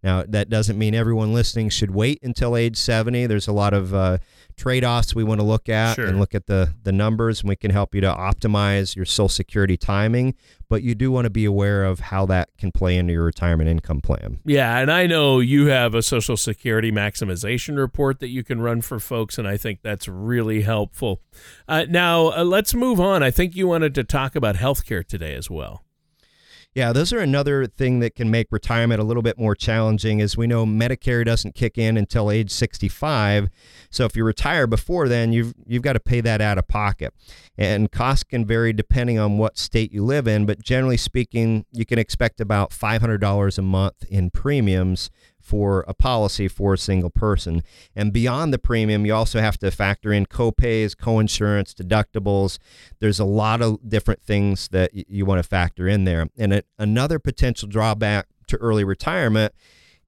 Now, 0.03 0.25
that 0.29 0.49
doesn't 0.49 0.79
mean 0.79 0.95
everyone 0.95 1.33
listening 1.33 1.71
should 1.71 1.93
wait 1.93 2.19
until 2.23 2.57
age 2.57 2.77
70. 2.77 3.27
There's 3.27 3.49
a 3.49 3.53
lot 3.53 3.73
of 3.73 3.95
uh, 3.95 4.19
trade 4.61 4.85
offs 4.85 5.15
we 5.15 5.25
want 5.25 5.41
to 5.41 5.47
look 5.47 5.69
at 5.69 5.95
Sure. 5.95 6.07
and 6.07 6.21
look 6.21 6.35
at 6.35 6.47
the, 6.47 6.75
the 6.85 6.93
numbers, 6.93 7.41
and 7.41 7.49
we 7.49 7.57
can 7.57 7.71
help 7.71 7.95
you 7.95 8.01
to 8.03 8.13
optimize 8.13 8.95
your 8.95 9.05
Social 9.07 9.29
Security 9.29 9.77
timing. 9.77 10.35
But 10.69 10.83
you 10.83 10.95
do 10.95 11.11
want 11.11 11.25
to 11.25 11.31
be 11.31 11.45
aware 11.45 11.85
of 11.85 11.99
how 11.99 12.27
that 12.27 12.51
can 12.59 12.71
play 12.71 12.97
into 12.97 13.13
your 13.13 13.25
retirement 13.25 13.69
income 13.69 14.01
plan. 14.01 14.39
Yeah, 14.45 14.79
and 14.79 14.93
I 14.93 15.07
know 15.07 15.41
you 15.41 15.67
have 15.67 15.95
a 15.95 16.03
Social 16.03 16.37
Security 16.37 16.93
maximization 16.93 17.77
report 17.77 18.21
that 18.21 18.29
you 18.29 18.45
can 18.45 18.61
run 18.61 18.81
for 18.83 19.01
folks, 19.01 19.39
and 19.39 19.49
I 19.49 19.57
think 19.57 19.81
that's 19.83 20.07
really 20.07 20.61
helpful. 20.61 21.23
Uh, 21.67 21.87
now, 21.89 22.29
uh, 22.29 22.45
let's 22.45 22.75
move 22.75 23.01
on. 23.01 23.23
I 23.23 23.31
think 23.33 23.57
you 23.57 23.67
wanted 23.67 23.95
to 23.97 24.05
talk 24.05 24.37
about 24.37 24.57
healthcare 24.57 25.05
today 25.05 25.35
as 25.35 25.51
well. 25.51 25.83
Yeah, 26.73 26.93
those 26.93 27.13
are 27.13 27.19
another 27.19 27.67
thing 27.67 27.99
that 27.99 28.15
can 28.15 28.31
make 28.31 28.47
retirement 28.53 29.01
a 29.01 29.05
little 29.05 29.25
bit 29.25 29.37
more 29.37 29.57
challenging. 29.57 30.21
As 30.21 30.37
we 30.37 30.47
know, 30.47 30.65
Medicare 30.65 31.25
doesn't 31.25 31.57
kick 31.57 31.77
in 31.77 31.97
until 31.97 32.31
age 32.31 32.53
65. 32.53 33.49
So 33.91 34.05
if 34.05 34.15
you 34.15 34.23
retire 34.23 34.69
before 34.69 35.09
then, 35.09 35.33
you've 35.33 35.53
you've 35.67 35.83
got 35.83 35.95
to 35.95 36.01
pay 36.01 36.21
that 36.21 36.41
out 36.41 36.59
of 36.59 36.69
pocket. 36.69 37.13
And 37.59 37.91
costs 37.91 38.23
can 38.23 38.47
vary 38.47 38.73
depending 38.73 39.19
on 39.19 39.37
what 39.37 39.59
state 39.59 39.93
you 39.93 40.05
live 40.05 40.29
in, 40.29 40.47
but 40.47 40.63
generally 40.63 40.97
speaking, 40.97 41.67
you 41.73 41.85
can 41.85 41.99
expect 41.99 42.41
about 42.41 42.71
$500 42.71 43.59
a 43.59 43.63
month 43.63 44.05
in 44.09 44.31
premiums 44.31 45.11
for 45.51 45.85
a 45.89 45.95
policy 45.95 46.47
for 46.47 46.75
a 46.75 46.79
single 46.79 47.11
person. 47.11 47.65
And 47.97 48.13
beyond 48.13 48.55
the 48.55 48.59
premium, 48.59 49.05
you 49.05 49.13
also 49.13 49.41
have 49.41 49.59
to 49.59 49.73
factor 49.73 50.13
in 50.13 50.27
copays, 50.27 50.95
coinsurance, 50.95 51.75
deductibles. 51.75 52.59
There's 53.01 53.19
a 53.19 53.25
lot 53.25 53.61
of 53.61 53.89
different 53.89 54.23
things 54.23 54.69
that 54.69 54.91
you 54.95 55.27
want 55.27 55.43
to 55.43 55.49
factor 55.49 55.89
in 55.89 56.05
there. 56.05 56.29
And 56.39 56.63
another 56.79 57.19
potential 57.19 57.69
drawback 57.69 58.29
to 58.47 58.57
early 58.59 58.85
retirement 58.85 59.53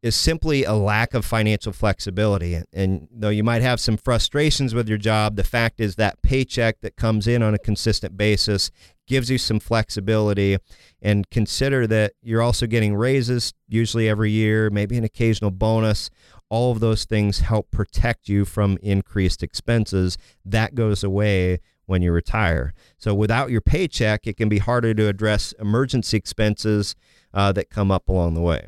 is 0.02 0.16
simply 0.16 0.64
a 0.64 0.72
lack 0.72 1.14
of 1.14 1.24
financial 1.24 1.72
flexibility. 1.72 2.60
And 2.72 3.06
though 3.12 3.28
you 3.28 3.44
might 3.44 3.62
have 3.62 3.78
some 3.78 3.96
frustrations 3.96 4.74
with 4.74 4.88
your 4.88 4.98
job, 4.98 5.36
the 5.36 5.44
fact 5.44 5.80
is 5.80 5.94
that 5.96 6.20
paycheck 6.22 6.80
that 6.80 6.96
comes 6.96 7.28
in 7.28 7.42
on 7.42 7.54
a 7.54 7.58
consistent 7.58 8.16
basis 8.16 8.70
gives 9.06 9.30
you 9.30 9.38
some 9.38 9.60
flexibility. 9.60 10.56
And 11.00 11.28
consider 11.30 11.86
that 11.86 12.14
you're 12.20 12.42
also 12.42 12.66
getting 12.66 12.96
raises 12.96 13.54
usually 13.68 14.08
every 14.08 14.30
year, 14.30 14.70
maybe 14.70 14.98
an 14.98 15.04
occasional 15.04 15.52
bonus. 15.52 16.10
All 16.48 16.72
of 16.72 16.80
those 16.80 17.04
things 17.04 17.40
help 17.40 17.70
protect 17.70 18.28
you 18.28 18.44
from 18.44 18.78
increased 18.82 19.42
expenses. 19.42 20.18
That 20.44 20.74
goes 20.74 21.04
away 21.04 21.60
when 21.86 22.02
you 22.02 22.12
retire. 22.12 22.74
So 22.98 23.14
without 23.14 23.50
your 23.50 23.60
paycheck, 23.60 24.26
it 24.26 24.36
can 24.36 24.48
be 24.48 24.58
harder 24.58 24.94
to 24.94 25.08
address 25.08 25.52
emergency 25.60 26.16
expenses 26.16 26.96
uh, 27.32 27.52
that 27.52 27.70
come 27.70 27.90
up 27.90 28.08
along 28.08 28.34
the 28.34 28.40
way. 28.40 28.66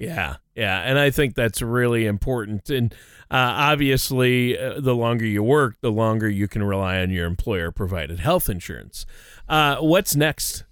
Yeah, 0.00 0.36
yeah, 0.54 0.80
and 0.80 0.98
I 0.98 1.10
think 1.10 1.34
that's 1.34 1.60
really 1.60 2.06
important. 2.06 2.70
And 2.70 2.92
uh, 3.30 3.36
obviously, 3.70 4.58
uh, 4.58 4.80
the 4.80 4.94
longer 4.94 5.26
you 5.26 5.42
work, 5.42 5.76
the 5.82 5.92
longer 5.92 6.26
you 6.26 6.48
can 6.48 6.62
rely 6.62 7.00
on 7.00 7.10
your 7.10 7.26
employer-provided 7.26 8.18
health 8.18 8.48
insurance. 8.48 9.04
Uh, 9.46 9.76
what's 9.76 10.16
next? 10.16 10.64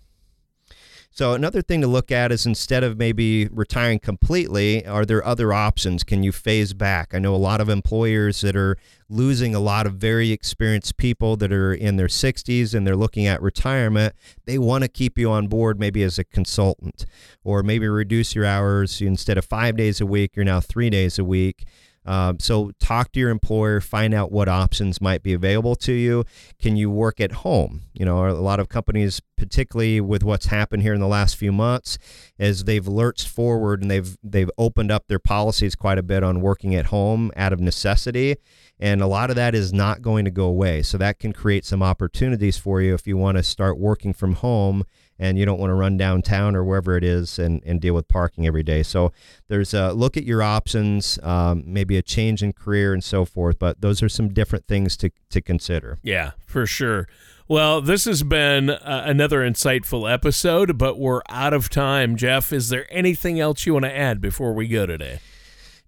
So 1.19 1.33
another 1.33 1.63
thing 1.63 1.81
to 1.81 1.89
look 1.89 2.13
at 2.13 2.31
is 2.31 2.47
instead 2.47 2.85
of 2.85 2.97
maybe 2.97 3.49
retiring 3.49 3.99
completely, 3.99 4.87
are 4.87 5.05
there 5.05 5.27
other 5.27 5.53
options? 5.53 6.05
Can 6.05 6.23
you 6.23 6.31
phase 6.31 6.75
back? 6.75 7.13
I 7.13 7.19
know 7.19 7.35
a 7.35 7.37
lot 7.37 7.61
of 7.61 7.69
employers 7.69 8.41
that 8.43 8.55
are 8.55 8.77
losing 9.09 9.53
a 9.53 9.59
lot 9.59 9.85
of 9.85 9.95
very 9.95 10.31
experienced 10.31 10.97
people 10.97 11.37
that 11.39 11.53
are 11.53 11.75
in 11.75 11.97
their 11.97 12.07
60s 12.07 12.73
and 12.73 12.87
they're 12.87 12.95
looking 12.95 13.27
at 13.27 13.43
retirement. 13.43 14.15
They 14.45 14.59
want 14.59 14.85
to 14.85 14.89
keep 14.89 15.19
you 15.19 15.29
on 15.33 15.49
board 15.49 15.81
maybe 15.81 16.05
as 16.05 16.21
a 16.21 16.25
consultant 16.25 17.05
or 17.43 17.65
maybe 17.65 17.89
reduce 17.89 18.37
your 18.37 18.45
hours 18.45 19.01
instead 19.01 19.39
of 19.39 19.45
5 19.45 19.77
days 19.77 20.01
a 20.01 20.07
week, 20.07 20.37
you're 20.37 20.45
now 20.45 20.61
3 20.61 20.89
days 20.89 21.19
a 21.19 21.25
week. 21.25 21.65
Um, 22.09 22.39
so 22.39 22.71
talk 22.81 23.13
to 23.13 23.21
your 23.21 23.29
employer, 23.29 23.83
find 23.83 24.15
out 24.15 24.33
what 24.33 24.49
options 24.49 24.99
might 24.99 25.23
be 25.23 25.35
available 25.35 25.77
to 25.77 25.93
you. 25.93 26.25
Can 26.59 26.75
you 26.75 26.91
work 26.91 27.21
at 27.21 27.33
home? 27.33 27.83
You 27.93 28.07
know, 28.07 28.27
a 28.27 28.33
lot 28.33 28.61
of 28.61 28.71
companies, 28.71 29.21
particularly 29.37 30.01
with 30.01 30.25
what's 30.25 30.47
happened 30.47 30.83
here 30.83 30.95
in 30.95 31.01
the 31.01 31.07
last 31.07 31.37
few 31.37 31.53
months, 31.53 31.99
as 32.39 32.65
they've 32.65 32.89
lurched 32.89 33.29
forward 33.29 33.83
and 33.83 33.91
they've 33.91 34.17
they've 34.23 34.51
opened 34.57 34.91
up 34.91 35.09
their 35.09 35.19
policies 35.19 35.75
quite 35.75 35.99
a 35.99 36.03
bit 36.03 36.23
on 36.23 36.41
working 36.41 36.75
at 36.75 36.87
home 36.87 37.31
out 37.37 37.53
of 37.53 37.61
necessity. 37.61 38.37
And 38.81 39.03
a 39.03 39.07
lot 39.07 39.29
of 39.29 39.37
that 39.37 39.55
is 39.55 39.75
not 39.75 40.01
going 40.01 40.25
to 40.25 40.31
go 40.31 40.47
away. 40.47 40.83
So 40.83 40.97
that 40.97 41.19
can 41.19 41.35
create 41.35 41.67
some 41.67 41.83
opportunities 41.83 42.57
for 42.57 42.81
you 42.81 42.95
if 42.95 43.07
you 43.07 43.19
want 43.19 43.37
to 43.37 43.43
start 43.43 43.79
working 43.79 44.15
from 44.15 44.37
home 44.37 44.85
and 45.19 45.39
you 45.39 45.45
don't 45.45 45.59
want 45.59 45.71
to 45.71 45.75
run 45.75 45.97
downtown 45.97 46.55
or 46.55 46.65
wherever 46.65 46.97
it 46.97 47.05
is 47.05 47.39
and, 47.39 47.63
and 47.65 47.81
deal 47.81 47.95
with 47.95 48.09
parking 48.09 48.47
every 48.47 48.63
day. 48.63 48.83
So 48.83 49.13
there's 49.49 49.75
a 49.75 49.93
look 49.93 50.17
at 50.17 50.25
your 50.25 50.43
options, 50.43 51.19
um, 51.23 51.65
maybe 51.67 51.97
a 51.97 52.03
change 52.03 52.43
in 52.43 52.53
career 52.53 52.93
and 52.93 53.03
so 53.03 53.25
forth. 53.25 53.59
But 53.59 53.81
those 53.81 54.03
are 54.03 54.09
some 54.09 54.29
different 54.29 54.67
things 54.67 54.97
to, 54.99 55.11
to 55.31 55.41
consider. 55.41 55.99
Yeah, 56.03 56.33
for 56.47 56.67
sure. 56.67 57.09
Well, 57.49 57.81
this 57.81 58.05
has 58.05 58.23
been 58.23 58.69
uh, 58.69 59.05
another 59.07 59.41
insightful 59.41 60.11
episode, 60.13 60.77
but 60.77 60.99
we're 60.99 61.23
out 61.31 61.55
of 61.55 61.71
time. 61.71 62.17
Jeff, 62.17 62.53
is 62.53 62.69
there 62.69 62.87
anything 62.91 63.41
else 63.41 63.65
you 63.65 63.73
want 63.73 63.87
to 63.87 63.97
add 63.97 64.21
before 64.21 64.53
we 64.53 64.69
go 64.69 64.85
today? 64.85 65.21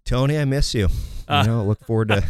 Tony, 0.07 0.38
I 0.38 0.47
miss 0.47 0.75
you. 0.75 0.88
You 1.29 1.43
know, 1.45 1.64
look 1.64 1.85
forward 1.85 2.09
to. 2.09 2.25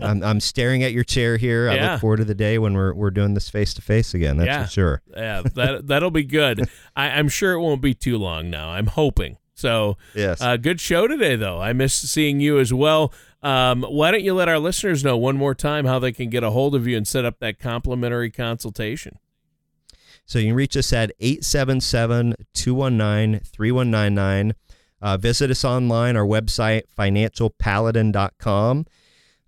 I'm, 0.00 0.22
I'm 0.24 0.40
staring 0.40 0.82
at 0.82 0.92
your 0.92 1.04
chair 1.04 1.36
here. 1.36 1.68
I 1.70 1.74
Yeah. 1.76 1.92
look 1.92 2.00
forward 2.00 2.16
to 2.18 2.24
the 2.24 2.34
day 2.34 2.58
when 2.58 2.74
we're 2.74 2.92
we're 2.94 3.10
doing 3.12 3.34
this 3.34 3.48
face 3.48 3.72
to 3.74 3.82
face 3.82 4.12
again. 4.14 4.36
That's 4.38 4.46
Yeah. 4.48 4.64
for 4.64 4.70
sure. 4.70 5.02
Yeah, 5.16 5.42
that 5.54 5.86
that'll 5.86 6.10
be 6.10 6.24
good. 6.24 6.68
I, 6.96 7.10
I'm 7.10 7.28
sure 7.28 7.52
it 7.52 7.60
won't 7.60 7.80
be 7.80 7.94
too 7.94 8.18
long 8.18 8.50
now. 8.50 8.70
I'm 8.70 8.86
hoping. 8.88 9.36
So, 9.56 9.96
Yes. 10.16 10.40
uh, 10.42 10.56
good 10.56 10.80
show 10.80 11.06
today, 11.06 11.36
though. 11.36 11.60
I 11.60 11.72
miss 11.72 11.94
seeing 11.94 12.40
you 12.40 12.58
as 12.58 12.72
well. 12.72 13.12
Um, 13.40 13.82
why 13.84 14.10
don't 14.10 14.24
you 14.24 14.34
let 14.34 14.48
our 14.48 14.58
listeners 14.58 15.04
know 15.04 15.16
one 15.16 15.36
more 15.36 15.54
time 15.54 15.84
how 15.86 16.00
they 16.00 16.10
can 16.10 16.28
get 16.28 16.42
a 16.42 16.50
hold 16.50 16.74
of 16.74 16.88
you 16.88 16.96
and 16.96 17.06
set 17.06 17.24
up 17.24 17.38
that 17.38 17.60
complimentary 17.60 18.30
consultation? 18.32 19.18
So 20.26 20.40
you 20.40 20.46
can 20.46 20.54
reach 20.56 20.76
us 20.76 20.92
at 20.92 21.12
877 21.20 22.34
219 22.54 23.40
3199. 23.44 24.54
Uh, 25.02 25.16
Visit 25.18 25.50
us 25.50 25.64
online, 25.64 26.16
our 26.16 26.24
website, 26.26 26.84
financialpaladin.com. 26.98 28.86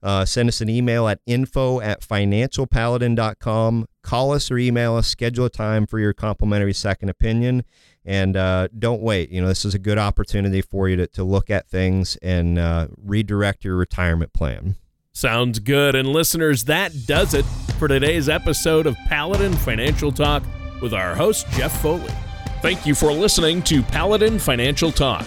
Uh, 0.07 0.25
send 0.25 0.49
us 0.49 0.61
an 0.61 0.69
email 0.69 1.09
at 1.09 1.19
info 1.27 1.81
at 1.81 2.01
financialpaladin.com. 2.01 3.87
Call 4.03 4.31
us 4.31 4.53
or 4.53 4.57
email 4.57 4.95
us, 4.95 5.09
schedule 5.09 5.47
a 5.47 5.51
time 5.51 5.85
for 5.85 5.99
your 5.99 6.12
complimentary 6.12 6.73
second 6.73 7.09
opinion. 7.09 7.64
And 8.05 8.37
uh, 8.37 8.69
don't 8.79 9.03
wait. 9.03 9.31
You 9.31 9.40
know, 9.40 9.49
this 9.49 9.64
is 9.64 9.75
a 9.75 9.81
good 9.81 9.99
opportunity 9.99 10.62
for 10.62 10.88
you 10.88 10.95
to, 10.95 11.09
to 11.09 11.25
look 11.25 11.51
at 11.51 11.69
things 11.69 12.14
and 12.23 12.57
uh, 12.57 12.87
redirect 12.97 13.64
your 13.64 13.75
retirement 13.75 14.33
plan. 14.33 14.77
Sounds 15.12 15.59
good. 15.59 15.97
And 15.97 16.07
listeners, 16.07 16.66
that 16.66 16.92
does 17.07 17.35
it 17.35 17.45
for 17.77 17.88
today's 17.88 18.29
episode 18.29 18.87
of 18.87 18.97
Paladin 19.09 19.55
Financial 19.55 20.12
Talk 20.12 20.45
with 20.81 20.95
our 20.95 21.16
host, 21.16 21.51
Jeff 21.51 21.83
Foley. 21.83 22.12
Thank 22.62 22.87
you 22.87 22.95
for 22.95 23.12
listening 23.12 23.61
to 23.62 23.83
Paladin 23.83 24.38
Financial 24.38 24.92
Talk. 24.92 25.27